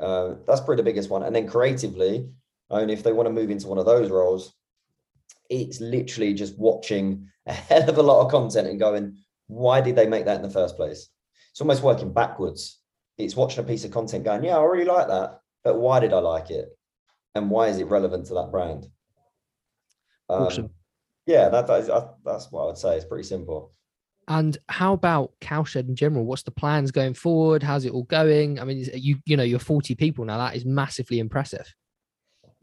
Uh, 0.00 0.34
that's 0.46 0.60
probably 0.60 0.76
the 0.76 0.82
biggest 0.82 1.10
one, 1.10 1.22
and 1.22 1.34
then 1.34 1.46
creatively, 1.46 2.28
and 2.70 2.90
if 2.90 3.02
they 3.02 3.12
want 3.12 3.26
to 3.26 3.32
move 3.32 3.50
into 3.50 3.68
one 3.68 3.78
of 3.78 3.86
those 3.86 4.10
roles, 4.10 4.52
it's 5.48 5.80
literally 5.80 6.34
just 6.34 6.58
watching 6.58 7.28
a 7.46 7.52
hell 7.52 7.88
of 7.88 7.98
a 7.98 8.02
lot 8.02 8.24
of 8.24 8.30
content 8.30 8.66
and 8.68 8.80
going, 8.80 9.16
why 9.46 9.80
did 9.80 9.94
they 9.94 10.06
make 10.06 10.24
that 10.24 10.36
in 10.36 10.42
the 10.42 10.50
first 10.50 10.76
place? 10.76 11.08
It's 11.50 11.60
almost 11.60 11.82
working 11.82 12.12
backwards. 12.12 12.81
It's 13.18 13.36
watching 13.36 13.64
a 13.64 13.66
piece 13.66 13.84
of 13.84 13.90
content 13.90 14.24
going, 14.24 14.44
yeah, 14.44 14.56
I 14.56 14.62
really 14.62 14.84
like 14.84 15.08
that, 15.08 15.40
but 15.64 15.78
why 15.78 16.00
did 16.00 16.12
I 16.12 16.18
like 16.18 16.50
it? 16.50 16.68
And 17.34 17.50
why 17.50 17.68
is 17.68 17.78
it 17.78 17.84
relevant 17.84 18.26
to 18.26 18.34
that 18.34 18.50
brand? 18.50 18.86
Um, 20.28 20.42
Awesome. 20.44 20.70
Yeah, 21.26 21.48
that, 21.50 21.66
that 21.66 21.80
is, 21.80 21.90
that's 22.24 22.50
what 22.50 22.62
I 22.62 22.66
would 22.66 22.78
say. 22.78 22.96
It's 22.96 23.04
pretty 23.04 23.24
simple. 23.24 23.72
And 24.28 24.56
how 24.68 24.92
about 24.92 25.32
Cowshed 25.40 25.76
in 25.76 25.96
general? 25.96 26.24
What's 26.24 26.42
the 26.42 26.50
plans 26.50 26.90
going 26.90 27.14
forward? 27.14 27.62
How's 27.62 27.84
it 27.84 27.92
all 27.92 28.04
going? 28.04 28.60
I 28.60 28.64
mean, 28.64 28.88
you 28.94 29.18
you 29.24 29.36
know, 29.36 29.42
you're 29.42 29.58
40 29.58 29.94
people 29.96 30.24
now. 30.24 30.38
That 30.38 30.56
is 30.56 30.64
massively 30.64 31.18
impressive. 31.18 31.66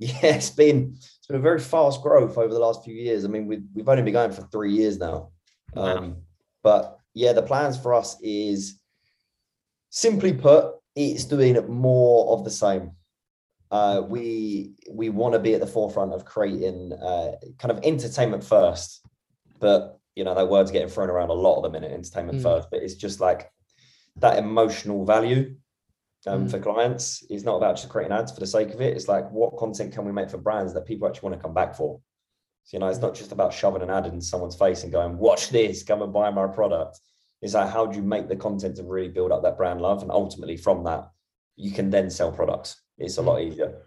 Yeah, 0.01 0.27
it's 0.27 0.49
been 0.49 0.93
it's 0.95 1.27
been 1.27 1.35
a 1.35 1.41
very 1.41 1.59
fast 1.59 2.01
growth 2.01 2.37
over 2.37 2.53
the 2.53 2.59
last 2.59 2.85
few 2.85 2.93
years. 2.93 3.25
I 3.25 3.27
mean, 3.27 3.47
we've 3.47 3.65
we've 3.73 3.89
only 3.89 4.01
been 4.01 4.13
going 4.13 4.31
for 4.31 4.43
three 4.43 4.71
years 4.71 4.97
now. 4.97 5.31
Wow. 5.73 5.97
Um, 5.97 6.15
but 6.63 6.99
yeah, 7.13 7.33
the 7.33 7.41
plans 7.41 7.77
for 7.77 7.93
us 7.93 8.15
is 8.23 8.78
simply 9.89 10.33
put, 10.33 10.75
it's 10.95 11.25
doing 11.25 11.55
more 11.67 12.33
of 12.33 12.43
the 12.43 12.49
same. 12.51 12.91
Uh, 13.71 14.01
we 14.07 14.73
we 14.89 15.09
want 15.09 15.33
to 15.33 15.39
be 15.39 15.53
at 15.53 15.59
the 15.59 15.67
forefront 15.67 16.11
of 16.13 16.25
creating 16.25 16.91
uh, 16.93 17.33
kind 17.59 17.71
of 17.71 17.79
entertainment 17.83 18.43
first, 18.43 19.05
but 19.59 19.99
you 20.15 20.23
know 20.23 20.33
that 20.33 20.49
word's 20.49 20.71
getting 20.71 20.87
thrown 20.89 21.09
around 21.09 21.29
a 21.29 21.33
lot 21.33 21.57
at 21.57 21.63
the 21.63 21.69
minute, 21.69 21.91
entertainment 21.91 22.39
Mm. 22.39 22.43
first. 22.43 22.69
But 22.71 22.81
it's 22.81 22.95
just 22.95 23.19
like 23.19 23.51
that 24.17 24.39
emotional 24.39 25.05
value 25.05 25.55
um, 26.25 26.47
Mm. 26.47 26.51
for 26.51 26.59
clients. 26.59 27.23
is 27.29 27.43
not 27.45 27.57
about 27.57 27.75
just 27.77 27.89
creating 27.89 28.11
ads 28.17 28.31
for 28.31 28.39
the 28.39 28.47
sake 28.47 28.73
of 28.73 28.81
it. 28.81 28.95
It's 28.97 29.07
like 29.07 29.29
what 29.31 29.55
content 29.57 29.93
can 29.93 30.03
we 30.03 30.11
make 30.11 30.29
for 30.31 30.37
brands 30.39 30.73
that 30.73 30.85
people 30.85 31.07
actually 31.07 31.29
want 31.29 31.39
to 31.39 31.45
come 31.45 31.53
back 31.53 31.75
for. 31.75 32.01
So, 32.65 32.75
you 32.75 32.79
know, 32.79 32.87
it's 32.87 32.99
not 32.99 33.15
just 33.15 33.31
about 33.31 33.53
shoving 33.53 33.81
an 33.83 33.89
ad 33.89 34.05
in 34.07 34.19
someone's 34.19 34.55
face 34.55 34.83
and 34.83 34.91
going, 34.91 35.17
"Watch 35.19 35.49
this, 35.49 35.83
come 35.83 36.01
and 36.01 36.11
buy 36.11 36.29
my 36.31 36.47
product." 36.47 36.99
It's 37.41 37.53
like 37.53 37.69
how 37.69 37.85
do 37.85 37.95
you 37.97 38.03
make 38.03 38.27
the 38.27 38.35
content 38.35 38.75
to 38.77 38.83
really 38.83 39.07
build 39.09 39.31
up 39.31 39.43
that 39.43 39.57
brand 39.57 39.81
love, 39.81 40.01
and 40.01 40.11
ultimately 40.11 40.57
from 40.57 40.83
that, 40.83 41.09
you 41.55 41.71
can 41.71 41.89
then 41.89 42.09
sell 42.09 42.31
products. 42.31 42.81
It's 42.97 43.17
a 43.17 43.21
lot 43.21 43.41
easier. 43.41 43.81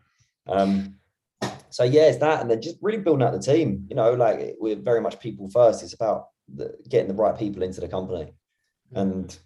Um, 0.48 0.96
so 1.68 1.84
yeah, 1.84 2.02
it's 2.02 2.18
that, 2.18 2.40
and 2.40 2.50
then 2.50 2.62
just 2.62 2.76
really 2.80 2.98
building 2.98 3.26
out 3.26 3.32
the 3.32 3.38
team. 3.38 3.86
You 3.88 3.96
know, 3.96 4.14
like 4.14 4.56
we're 4.58 4.76
very 4.76 5.00
much 5.00 5.20
people 5.20 5.48
first. 5.50 5.82
It's 5.82 5.94
about 5.94 6.28
the, 6.54 6.74
getting 6.88 7.08
the 7.08 7.14
right 7.14 7.38
people 7.38 7.62
into 7.62 7.80
the 7.80 7.88
company, 7.88 8.32
and 8.92 9.36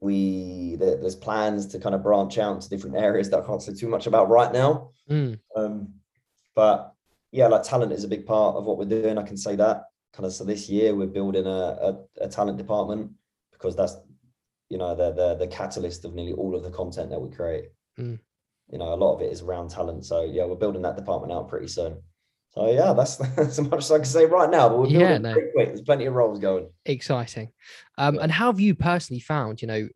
we 0.00 0.76
there, 0.76 0.96
there's 0.96 1.16
plans 1.16 1.66
to 1.68 1.78
kind 1.78 1.94
of 1.94 2.02
branch 2.02 2.38
out 2.38 2.60
to 2.60 2.68
different 2.68 2.96
areas 2.96 3.30
that 3.30 3.42
I 3.42 3.46
can't 3.46 3.62
say 3.62 3.74
too 3.74 3.88
much 3.88 4.06
about 4.06 4.28
right 4.28 4.52
now. 4.52 4.90
Mm, 5.10 5.38
Um, 5.54 5.94
but 6.54 6.92
yeah, 7.32 7.46
like 7.48 7.62
talent 7.62 7.92
is 7.92 8.04
a 8.04 8.08
big 8.08 8.26
part 8.26 8.56
of 8.56 8.64
what 8.64 8.78
we're 8.78 8.84
doing. 8.84 9.18
I 9.18 9.22
can 9.22 9.36
say 9.36 9.56
that 9.56 9.84
kind 10.12 10.26
of. 10.26 10.32
So 10.32 10.44
this 10.44 10.68
year 10.68 10.94
we're 10.94 11.06
building 11.06 11.46
a, 11.46 11.48
a, 11.48 11.96
a 12.22 12.28
talent 12.28 12.58
department 12.58 13.12
because 13.58 13.76
that's 13.76 13.96
you 14.68 14.78
know 14.78 14.94
the, 14.94 15.12
the 15.12 15.34
the 15.36 15.46
catalyst 15.46 16.04
of 16.04 16.14
nearly 16.14 16.32
all 16.32 16.54
of 16.56 16.62
the 16.62 16.70
content 16.70 17.10
that 17.10 17.20
we 17.20 17.30
create. 17.34 17.66
Mm. 17.98 18.18
You 18.72 18.78
know, 18.78 18.92
a 18.92 18.96
lot 18.96 19.14
of 19.14 19.22
it 19.22 19.30
is 19.32 19.42
around 19.42 19.70
talent. 19.70 20.04
So 20.04 20.22
yeah, 20.24 20.44
we're 20.44 20.56
building 20.56 20.82
that 20.82 20.96
department 20.96 21.32
out 21.32 21.48
pretty 21.48 21.68
soon. 21.68 22.02
So 22.50 22.70
yeah, 22.70 22.92
that's 22.94 23.16
that's 23.36 23.58
as 23.58 23.60
much 23.60 23.78
as 23.84 23.92
I 23.92 23.96
can 23.98 24.04
say 24.06 24.24
right 24.26 24.50
now. 24.50 24.68
But 24.68 24.78
we're 24.78 24.86
Yeah, 24.88 25.18
no. 25.18 25.32
pretty 25.32 25.52
quick. 25.52 25.68
There's 25.68 25.82
plenty 25.82 26.06
of 26.06 26.14
roles 26.14 26.38
going. 26.40 26.68
exciting. 26.84 27.52
Um, 27.98 28.16
Yeah. 28.16 28.22
and 28.22 28.32
how 28.32 28.46
have 28.46 28.58
you 28.60 28.74
personally 28.74 29.20
found, 29.20 29.62
you 29.62 29.68
know, 29.68 29.88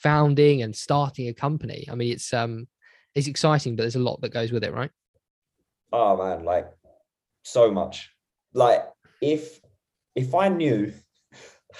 founding 0.00 0.62
and 0.62 0.74
starting 0.74 1.28
a 1.28 1.34
company? 1.34 1.86
I 1.90 1.94
mean, 1.94 2.12
it's 2.12 2.32
um, 2.32 2.66
it's 3.14 3.26
exciting, 3.28 3.76
but 3.76 3.82
there's 3.82 3.96
a 3.96 4.00
lot 4.00 4.20
that 4.22 4.32
goes 4.32 4.52
with 4.52 4.64
it, 4.64 4.72
right? 4.72 4.90
oh 5.92 6.16
man 6.16 6.44
like 6.44 6.66
so 7.44 7.70
much 7.70 8.10
like 8.54 8.84
if 9.22 9.60
if 10.16 10.34
i 10.34 10.48
knew 10.48 10.92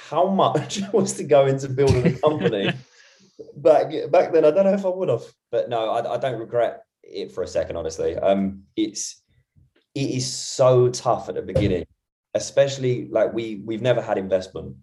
how 0.09 0.27
much 0.29 0.81
was 0.93 1.15
to 1.15 1.25
go 1.25 1.47
into 1.47 1.69
building 1.69 2.05
a 2.07 2.19
company 2.19 2.73
back 3.57 3.93
back 4.11 4.33
then 4.33 4.45
i 4.45 4.51
don't 4.51 4.65
know 4.65 4.75
if 4.75 4.85
i 4.85 4.89
would 4.89 5.09
have 5.09 5.25
but 5.51 5.69
no 5.69 5.91
I, 5.91 6.15
I 6.15 6.19
don't 6.19 6.39
regret 6.39 6.83
it 7.03 7.33
for 7.33 7.43
a 7.43 7.47
second 7.47 7.77
honestly 7.77 8.17
um 8.17 8.63
it's 8.77 9.23
it 9.95 10.11
is 10.11 10.31
so 10.33 10.89
tough 10.89 11.29
at 11.29 11.35
the 11.35 11.43
beginning 11.43 11.85
especially 12.35 13.09
like 13.09 13.33
we 13.33 13.63
we've 13.65 13.83
never 13.83 14.01
had 14.03 14.19
investment 14.19 14.77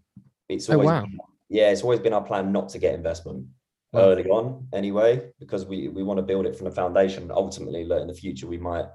it's 0.50 0.70
Oh, 0.70 0.74
always 0.74 0.90
wow. 0.90 1.06
yeah 1.50 1.70
it's 1.70 1.82
always 1.84 2.00
been 2.00 2.14
our 2.14 2.24
plan 2.24 2.52
not 2.52 2.70
to 2.70 2.80
get 2.80 2.94
investment 2.96 3.46
Wow. 3.94 4.02
early 4.06 4.28
on 4.28 4.68
anyway, 4.74 5.30
because 5.40 5.68
we 5.68 5.88
we 5.88 6.02
want 6.02 6.18
to 6.18 6.24
build 6.24 6.48
it 6.48 6.56
from 6.56 6.66
the 6.66 6.72
foundation. 6.72 7.30
Ultimately, 7.30 7.82
in 7.84 8.08
the 8.08 8.14
future, 8.16 8.48
we 8.48 8.58
might 8.58 8.86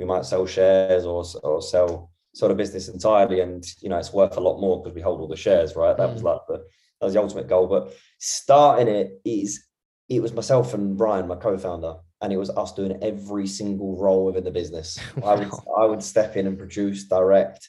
we 0.00 0.04
might 0.04 0.24
sell 0.24 0.44
shares 0.44 1.04
or 1.04 1.22
or 1.44 1.62
sell 1.62 2.10
sell 2.32 2.48
the 2.48 2.54
business 2.54 2.88
entirely, 2.88 3.40
and 3.40 3.64
you 3.80 3.88
know 3.88 3.98
it's 3.98 4.12
worth 4.12 4.36
a 4.36 4.40
lot 4.40 4.60
more 4.60 4.82
because 4.82 4.94
we 4.94 5.00
hold 5.00 5.20
all 5.20 5.28
the 5.28 5.36
shares, 5.36 5.76
right? 5.76 5.96
That 5.96 6.12
was 6.12 6.22
Mm. 6.22 6.26
like 6.26 6.40
the 6.48 6.58
that 7.00 7.06
was 7.06 7.14
the 7.14 7.22
ultimate 7.22 7.48
goal. 7.48 7.66
But 7.66 7.92
starting 8.18 8.88
it 8.88 9.20
is 9.24 9.64
it 10.08 10.20
was 10.20 10.32
myself 10.32 10.74
and 10.74 10.96
Brian, 10.96 11.28
my 11.28 11.36
co-founder, 11.36 11.94
and 12.20 12.32
it 12.32 12.36
was 12.36 12.50
us 12.50 12.72
doing 12.74 12.98
every 13.02 13.46
single 13.46 13.96
role 13.96 14.24
within 14.26 14.44
the 14.44 14.50
business. 14.50 14.98
I 15.24 15.34
would 15.34 15.50
I 15.78 15.84
would 15.86 16.02
step 16.02 16.36
in 16.36 16.46
and 16.46 16.58
produce, 16.58 17.04
direct, 17.04 17.68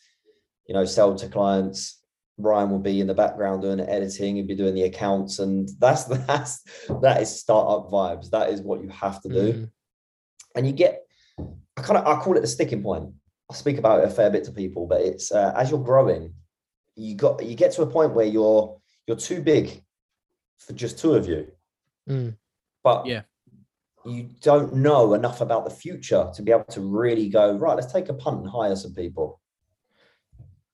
you 0.67 0.73
know, 0.73 0.85
sell 0.85 1.15
to 1.15 1.27
clients. 1.27 1.99
Ryan 2.37 2.71
will 2.71 2.79
be 2.79 3.01
in 3.01 3.07
the 3.07 3.13
background 3.13 3.61
doing 3.61 3.77
the 3.77 3.89
editing, 3.89 4.35
he'd 4.35 4.47
be 4.47 4.55
doing 4.55 4.73
the 4.73 4.83
accounts, 4.83 5.39
and 5.39 5.69
that's 5.79 6.03
that's 6.27 6.61
that 7.01 7.21
is 7.21 7.39
startup 7.39 7.91
vibes. 7.91 8.29
That 8.31 8.49
is 8.49 8.61
what 8.61 8.81
you 8.81 8.89
have 8.89 9.21
to 9.21 9.29
do. 9.29 9.53
Mm. 9.53 9.71
And 10.55 10.67
you 10.67 10.73
get 10.73 11.03
I 11.77 11.81
kind 11.81 11.97
of 11.97 12.05
I 12.05 12.21
call 12.21 12.37
it 12.37 12.41
the 12.41 12.47
sticking 12.47 12.83
point. 12.83 13.13
I 13.51 13.53
speak 13.53 13.77
about 13.77 13.99
it 13.99 14.05
a 14.05 14.09
fair 14.09 14.29
bit 14.29 14.45
to 14.45 14.51
people, 14.51 14.87
but 14.87 15.01
it's 15.01 15.31
uh, 15.31 15.53
as 15.55 15.69
you're 15.69 15.83
growing, 15.83 16.33
you 16.95 17.15
got 17.15 17.43
you 17.45 17.55
get 17.55 17.71
to 17.73 17.81
a 17.81 17.87
point 17.87 18.13
where 18.13 18.25
you're 18.25 18.79
you're 19.07 19.17
too 19.17 19.41
big 19.41 19.83
for 20.57 20.73
just 20.73 20.99
two 20.99 21.13
of 21.15 21.27
you. 21.27 21.47
Mm. 22.09 22.37
But 22.83 23.05
Yeah. 23.05 23.23
you 24.05 24.29
don't 24.41 24.73
know 24.73 25.13
enough 25.13 25.41
about 25.41 25.65
the 25.65 25.71
future 25.71 26.31
to 26.33 26.41
be 26.41 26.51
able 26.51 26.63
to 26.63 26.81
really 26.81 27.29
go 27.29 27.55
right 27.57 27.75
let's 27.75 27.93
take 27.93 28.09
a 28.09 28.13
punt 28.13 28.39
and 28.39 28.49
hire 28.49 28.75
some 28.75 28.95
people 28.95 29.39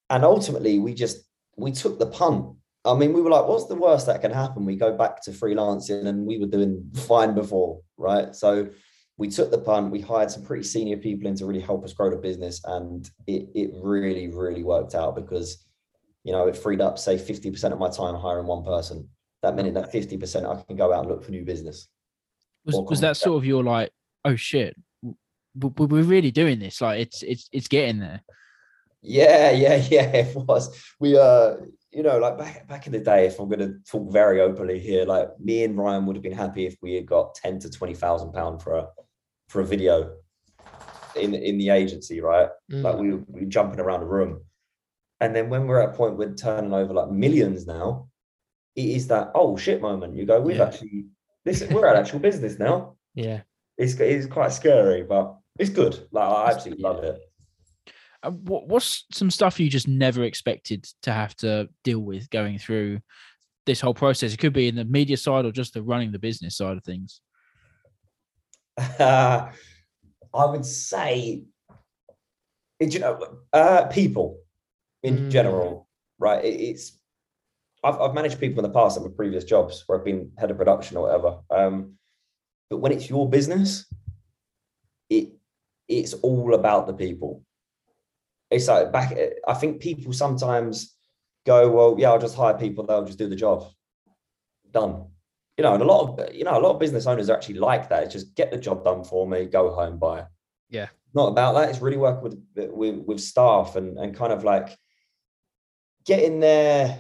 and 0.09 0.23
ultimately 0.23 0.79
we 0.79 0.93
just 0.93 1.17
we 1.57 1.69
took 1.73 1.99
the 1.99 2.05
punt 2.05 2.55
i 2.85 2.93
mean 2.93 3.11
we 3.11 3.21
were 3.21 3.29
like 3.29 3.45
what's 3.45 3.65
the 3.65 3.75
worst 3.75 4.05
that 4.05 4.21
can 4.21 4.31
happen 4.31 4.63
we 4.65 4.77
go 4.77 4.95
back 4.95 5.21
to 5.21 5.31
freelancing 5.31 6.07
and 6.07 6.25
we 6.25 6.39
were 6.39 6.47
doing 6.47 6.89
fine 6.93 7.35
before 7.35 7.81
right 7.97 8.33
so 8.33 8.69
we 9.17 9.27
took 9.27 9.51
the 9.51 9.57
punt 9.57 9.91
we 9.91 9.99
hired 9.99 10.31
some 10.31 10.43
pretty 10.43 10.63
senior 10.63 10.97
people 10.97 11.27
in 11.27 11.35
to 11.35 11.45
really 11.45 11.61
help 11.61 11.83
us 11.83 11.93
grow 11.93 12.09
the 12.09 12.17
business 12.17 12.61
and 12.65 13.09
it, 13.25 13.47
it 13.55 13.71
really 13.73 14.27
really 14.27 14.63
worked 14.63 14.95
out 14.95 15.15
because 15.15 15.65
you 16.23 16.31
know 16.31 16.47
it 16.47 16.55
freed 16.55 16.81
up 16.81 16.99
say 16.99 17.15
50% 17.15 17.71
of 17.71 17.79
my 17.79 17.89
time 17.89 18.15
hiring 18.15 18.47
one 18.47 18.63
person 18.63 19.07
that 19.41 19.55
meant 19.55 19.73
that 19.73 19.93
50% 19.93 20.45
i 20.45 20.63
can 20.63 20.75
go 20.75 20.93
out 20.93 21.01
and 21.01 21.09
look 21.09 21.23
for 21.23 21.31
new 21.31 21.45
business 21.45 21.87
Was 22.67 22.75
was 22.89 23.01
that 23.01 23.17
sort 23.17 23.37
of 23.37 23.45
your 23.45 23.63
like, 23.63 23.91
oh 24.25 24.35
shit, 24.35 24.75
we're 25.55 26.03
really 26.03 26.31
doing 26.31 26.59
this? 26.59 26.81
Like 26.81 26.99
it's 26.99 27.23
it's 27.23 27.49
it's 27.51 27.67
getting 27.67 27.99
there. 27.99 28.21
Yeah, 29.01 29.51
yeah, 29.51 29.75
yeah. 29.89 30.11
It 30.15 30.35
was. 30.35 30.77
We 30.99 31.17
uh, 31.17 31.55
you 31.91 32.03
know, 32.03 32.17
like 32.19 32.37
back 32.37 32.67
back 32.67 32.87
in 32.87 32.93
the 32.93 32.99
day, 32.99 33.25
if 33.27 33.39
I'm 33.39 33.49
gonna 33.49 33.75
talk 33.89 34.11
very 34.11 34.41
openly 34.41 34.79
here, 34.79 35.05
like 35.05 35.29
me 35.39 35.63
and 35.63 35.77
Ryan 35.77 36.05
would 36.05 36.17
have 36.17 36.23
been 36.23 36.33
happy 36.33 36.65
if 36.65 36.75
we 36.81 36.95
had 36.95 37.05
got 37.05 37.35
10 37.35 37.59
to 37.59 37.69
20,000 37.69 38.33
pounds 38.33 38.63
for 38.63 38.75
a 38.75 38.87
for 39.47 39.61
a 39.61 39.65
video 39.65 40.13
in 41.15 41.33
in 41.33 41.57
the 41.57 41.69
agency, 41.69 42.21
right? 42.21 42.49
Mm. 42.71 42.83
Like 42.83 42.97
we 42.97 43.13
we 43.13 43.41
were 43.41 43.49
jumping 43.49 43.79
around 43.79 44.01
the 44.01 44.05
room. 44.07 44.41
And 45.19 45.35
then 45.35 45.49
when 45.49 45.65
we're 45.65 45.81
at 45.81 45.89
a 45.89 45.97
point 45.97 46.17
we're 46.17 46.35
turning 46.35 46.73
over 46.73 46.93
like 46.93 47.09
millions 47.09 47.65
now, 47.65 48.09
it 48.75 48.85
is 48.85 49.07
that 49.07 49.31
oh 49.35 49.57
shit 49.57 49.81
moment. 49.81 50.15
You 50.15 50.25
go, 50.25 50.39
we've 50.41 50.57
Yeah. 50.57 50.65
actually 50.65 51.05
this 51.45 51.63
we're 51.71 51.87
at 51.87 51.95
actual 51.95 52.19
business 52.19 52.59
now. 52.59 52.95
yeah. 53.15 53.41
It's 53.77 53.93
it's 53.99 54.25
quite 54.25 54.51
scary, 54.51 55.03
but 55.03 55.35
it's 55.59 55.69
good. 55.69 56.07
Like 56.11 56.29
I 56.29 56.51
absolutely 56.51 56.83
love 56.83 57.03
it. 57.03 57.19
Uh, 58.23 58.31
what 58.31 58.67
what's 58.67 59.05
some 59.11 59.29
stuff 59.31 59.59
you 59.59 59.69
just 59.69 59.87
never 59.87 60.23
expected 60.23 60.85
to 61.03 61.11
have 61.11 61.35
to 61.37 61.69
deal 61.83 61.99
with 61.99 62.29
going 62.31 62.57
through 62.57 62.99
this 63.67 63.79
whole 63.79 63.93
process? 63.93 64.33
It 64.33 64.37
could 64.37 64.53
be 64.53 64.67
in 64.67 64.75
the 64.75 64.85
media 64.85 65.15
side 65.15 65.45
or 65.45 65.51
just 65.51 65.73
the 65.75 65.83
running 65.83 66.11
the 66.11 66.19
business 66.19 66.57
side 66.57 66.75
of 66.77 66.83
things. 66.83 67.21
Uh, 68.77 69.51
I 70.33 70.45
would 70.45 70.65
say, 70.65 71.43
you 72.79 72.99
know, 72.99 73.39
uh, 73.53 73.85
people 73.87 74.39
in 75.03 75.17
Mm. 75.17 75.29
general, 75.29 75.87
right? 76.19 76.43
It, 76.43 76.59
it's 76.59 76.99
I've, 77.83 77.99
I've 77.99 78.13
managed 78.13 78.39
people 78.39 78.63
in 78.63 78.69
the 78.69 78.73
past 78.73 78.97
at 78.97 79.03
my 79.03 79.09
previous 79.15 79.43
jobs 79.43 79.83
where 79.85 79.97
I've 79.97 80.05
been 80.05 80.31
head 80.37 80.51
of 80.51 80.57
production 80.57 80.97
or 80.97 81.03
whatever. 81.03 81.39
Um, 81.49 81.97
but 82.69 82.77
when 82.79 82.91
it's 82.91 83.09
your 83.09 83.29
business, 83.29 83.85
it 85.09 85.33
it's 85.87 86.13
all 86.15 86.53
about 86.53 86.87
the 86.87 86.93
people. 86.93 87.43
It's 88.51 88.67
like 88.67 88.91
back. 88.91 89.17
I 89.47 89.53
think 89.53 89.81
people 89.81 90.13
sometimes 90.13 90.95
go, 91.45 91.69
well, 91.71 91.95
yeah, 91.97 92.11
I'll 92.11 92.19
just 92.19 92.35
hire 92.35 92.57
people; 92.57 92.85
they'll 92.85 93.05
just 93.05 93.19
do 93.19 93.29
the 93.29 93.35
job. 93.35 93.65
Done 94.71 95.07
you 95.57 95.63
know, 95.63 95.73
and 95.73 95.81
a 95.81 95.85
lot 95.85 96.19
of 96.19 96.33
you 96.33 96.43
know, 96.43 96.57
a 96.57 96.61
lot 96.61 96.73
of 96.73 96.79
business 96.79 97.07
owners 97.07 97.29
are 97.29 97.35
actually 97.35 97.59
like 97.59 97.89
that. 97.89 98.03
It's 98.03 98.13
just 98.13 98.35
get 98.35 98.51
the 98.51 98.57
job 98.57 98.83
done 98.83 99.03
for 99.03 99.27
me, 99.27 99.45
go 99.45 99.71
home, 99.71 99.97
buy. 99.97 100.25
Yeah. 100.69 100.87
Not 101.13 101.29
about 101.29 101.53
that. 101.55 101.69
It's 101.69 101.81
really 101.81 101.97
working 101.97 102.23
with 102.23 102.69
with 102.71 102.95
with 103.05 103.19
staff 103.19 103.75
and 103.75 103.97
and 103.97 104.15
kind 104.15 104.31
of 104.31 104.43
like 104.43 104.77
getting 106.05 106.39
their 106.39 106.99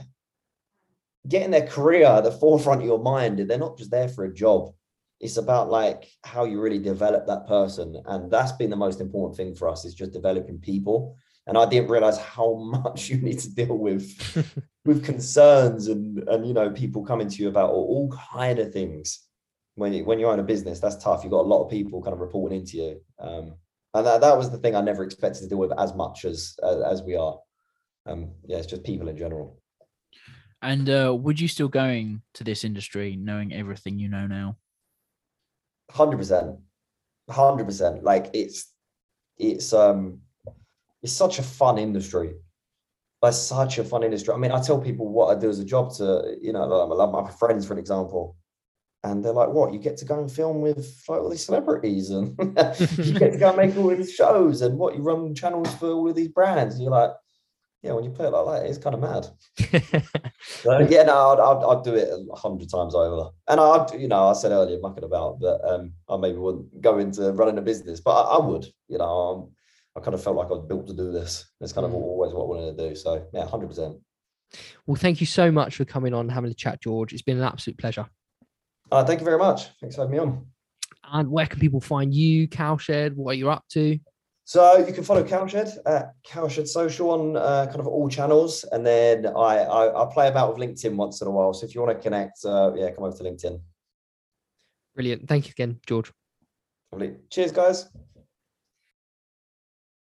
getting 1.27 1.51
their 1.51 1.67
career 1.67 2.05
at 2.05 2.23
the 2.23 2.31
forefront 2.31 2.81
of 2.81 2.87
your 2.87 2.99
mind. 2.99 3.39
They're 3.39 3.57
not 3.57 3.77
just 3.77 3.91
there 3.91 4.07
for 4.09 4.25
a 4.25 4.33
job. 4.33 4.73
It's 5.19 5.37
about 5.37 5.69
like 5.69 6.07
how 6.23 6.45
you 6.45 6.61
really 6.61 6.79
develop 6.79 7.27
that 7.27 7.47
person. 7.47 8.01
And 8.05 8.31
that's 8.31 8.51
been 8.53 8.69
the 8.69 8.75
most 8.75 9.01
important 9.01 9.35
thing 9.35 9.55
for 9.55 9.67
us 9.67 9.83
is 9.83 9.93
just 9.93 10.13
developing 10.13 10.59
people. 10.59 11.15
And 11.47 11.57
I 11.57 11.65
didn't 11.65 11.89
realize 11.89 12.17
how 12.17 12.53
much 12.83 13.09
you 13.09 13.17
need 13.17 13.39
to 13.39 13.53
deal 13.53 13.77
with 13.77 14.63
with 14.87 15.03
concerns 15.03 15.87
and 15.87 16.27
and 16.29 16.47
you 16.47 16.53
know 16.53 16.71
people 16.71 17.05
coming 17.05 17.29
to 17.29 17.43
you 17.43 17.49
about 17.49 17.69
all, 17.69 18.09
all 18.09 18.17
kind 18.31 18.57
of 18.57 18.73
things. 18.73 19.19
When 19.75 19.93
you 19.93 20.05
when 20.05 20.19
you 20.19 20.27
own 20.27 20.39
a 20.39 20.43
business 20.43 20.79
that's 20.79 21.03
tough. 21.03 21.23
You've 21.23 21.31
got 21.31 21.45
a 21.45 21.53
lot 21.53 21.63
of 21.63 21.69
people 21.69 22.01
kind 22.01 22.13
of 22.13 22.21
reporting 22.21 22.61
into 22.61 22.77
you. 22.77 23.01
Um 23.19 23.55
and 23.93 24.05
that, 24.05 24.21
that 24.21 24.37
was 24.37 24.51
the 24.51 24.57
thing 24.57 24.75
i 24.75 24.81
never 24.81 25.03
expected 25.03 25.41
to 25.41 25.47
deal 25.47 25.57
with 25.57 25.71
as 25.77 25.93
much 25.93 26.25
as 26.25 26.57
as, 26.63 26.81
as 26.81 27.03
we 27.03 27.15
are. 27.15 27.37
Um 28.07 28.31
yeah 28.45 28.57
it's 28.57 28.67
just 28.67 28.83
people 28.83 29.09
in 29.09 29.17
general. 29.17 29.61
And 30.63 30.89
uh, 30.89 31.15
would 31.15 31.39
you 31.39 31.47
still 31.47 31.67
going 31.67 32.23
to 32.33 32.43
this 32.43 32.63
industry 32.63 33.15
knowing 33.15 33.53
everything 33.53 33.99
you 33.99 34.09
know 34.09 34.25
now? 34.25 34.57
100% 35.91 36.57
100% 37.29 38.03
like 38.03 38.29
it's 38.33 38.73
it's 39.37 39.71
um 39.73 40.19
it's 41.03 41.13
such 41.13 41.39
a 41.39 41.43
fun 41.43 41.77
industry 41.77 42.33
like 43.21 43.33
such 43.33 43.77
a 43.77 43.83
fun 43.83 44.03
industry. 44.03 44.33
I 44.33 44.37
mean 44.37 44.51
i 44.51 44.61
tell 44.61 44.79
people 44.79 45.07
what 45.07 45.35
i 45.35 45.39
do 45.39 45.49
as 45.49 45.59
a 45.59 45.65
job 45.65 45.93
to 45.95 46.35
you 46.41 46.53
know 46.53 46.65
like 46.65 47.11
my 47.11 47.29
friends 47.31 47.65
for 47.65 47.73
an 47.73 47.79
example. 47.79 48.35
And 49.03 49.23
they're 49.23 49.31
like 49.31 49.49
what? 49.49 49.73
You 49.73 49.79
get 49.79 49.95
to 49.97 50.05
go 50.05 50.19
and 50.19 50.31
film 50.31 50.59
with 50.61 51.01
like 51.07 51.21
all 51.21 51.29
these 51.29 51.45
celebrities 51.45 52.09
and 52.09 52.35
you 52.39 53.13
get 53.13 53.33
to 53.33 53.37
go 53.37 53.49
and 53.49 53.57
make 53.57 53.77
all 53.77 53.95
these 53.95 54.13
shows 54.13 54.61
and 54.61 54.77
what 54.77 54.95
you 54.95 55.01
run 55.01 55.35
channels 55.35 55.73
for 55.75 55.91
all 55.91 56.09
of 56.09 56.15
these 56.15 56.29
brands? 56.29 56.75
And 56.75 56.83
you're 56.83 56.91
like 56.91 57.11
yeah 57.83 57.93
when 57.93 58.03
you 58.03 58.09
put 58.09 58.25
it 58.25 58.31
like 58.31 58.61
that 58.61 58.69
it's 58.69 58.79
kind 58.79 58.95
of 58.95 59.01
mad. 59.01 60.03
So, 60.63 60.79
yeah, 60.79 61.03
no, 61.03 61.13
I'd, 61.13 61.39
I'd, 61.39 61.77
I'd 61.77 61.83
do 61.83 61.95
it 61.95 62.09
a 62.09 62.35
hundred 62.35 62.69
times 62.69 62.95
over. 62.95 63.29
And 63.47 63.59
I'd, 63.59 63.99
you 63.99 64.07
know, 64.07 64.27
I 64.27 64.33
said 64.33 64.51
earlier, 64.51 64.79
mucking 64.79 65.03
about, 65.03 65.39
but 65.39 65.59
um, 65.67 65.93
I 66.09 66.17
maybe 66.17 66.37
wouldn't 66.37 66.81
go 66.81 66.97
into 66.99 67.31
running 67.33 67.57
a 67.57 67.61
business, 67.61 67.99
but 67.99 68.11
I, 68.11 68.37
I 68.37 68.45
would, 68.45 68.65
you 68.87 68.97
know, 68.97 69.51
I 69.97 69.99
kind 69.99 70.13
of 70.13 70.23
felt 70.23 70.35
like 70.35 70.47
I 70.47 70.51
was 70.53 70.65
built 70.67 70.87
to 70.87 70.93
do 70.93 71.11
this. 71.11 71.49
It's 71.59 71.73
kind 71.73 71.83
of 71.85 71.91
Mm. 71.91 71.95
always 71.95 72.31
what 72.33 72.43
I 72.43 72.45
wanted 72.45 72.77
to 72.77 72.89
do. 72.89 72.95
So 72.95 73.27
yeah, 73.33 73.47
hundred 73.47 73.67
percent. 73.67 73.97
well, 74.85 74.95
thank 74.95 75.19
you 75.19 75.25
so 75.27 75.51
much 75.51 75.75
for 75.75 75.85
coming 75.85 76.13
on 76.13 76.21
and 76.21 76.31
having 76.31 76.51
a 76.51 76.53
chat, 76.53 76.79
George. 76.81 77.11
It's 77.13 77.23
been 77.23 77.37
an 77.37 77.43
absolute 77.43 77.77
pleasure. 77.77 78.07
Uh, 78.91 79.03
thank 79.03 79.19
you 79.19 79.25
very 79.25 79.37
much. 79.39 79.67
Thanks 79.81 79.95
for 79.95 80.03
having 80.03 80.13
me 80.13 80.19
on. 80.19 80.45
And 81.11 81.29
where 81.29 81.45
can 81.47 81.59
people 81.59 81.81
find 81.81 82.13
you, 82.13 82.47
Cowshed? 82.47 83.13
What 83.15 83.31
are 83.31 83.33
you 83.33 83.49
up 83.49 83.65
to? 83.71 83.99
So 84.45 84.77
you 84.77 84.93
can 84.93 85.03
follow 85.03 85.23
Cowshed 85.25 85.77
at 85.85 86.13
Cowshed 86.23 86.67
Social 86.69 87.09
on 87.09 87.35
uh, 87.35 87.65
kind 87.65 87.79
of 87.81 87.87
all 87.87 88.07
channels, 88.07 88.63
and 88.71 88.85
then 88.85 89.25
I, 89.25 89.57
I 89.79 90.03
I 90.03 90.13
play 90.13 90.27
about 90.29 90.55
with 90.55 90.65
LinkedIn 90.65 90.95
once 90.95 91.21
in 91.21 91.27
a 91.27 91.31
while. 91.31 91.53
So 91.53 91.65
if 91.65 91.73
you 91.75 91.81
want 91.81 91.97
to 91.97 92.01
connect, 92.01 92.45
uh, 92.45 92.71
yeah, 92.75 92.91
come 92.91 93.03
over 93.03 93.17
to 93.17 93.23
LinkedIn. 93.23 93.59
Brilliant. 94.95 95.27
Thank 95.27 95.47
you 95.47 95.51
again, 95.51 95.79
George. 95.85 96.11
Lovely. 96.93 97.15
Cheers, 97.29 97.51
guys. 97.51 97.89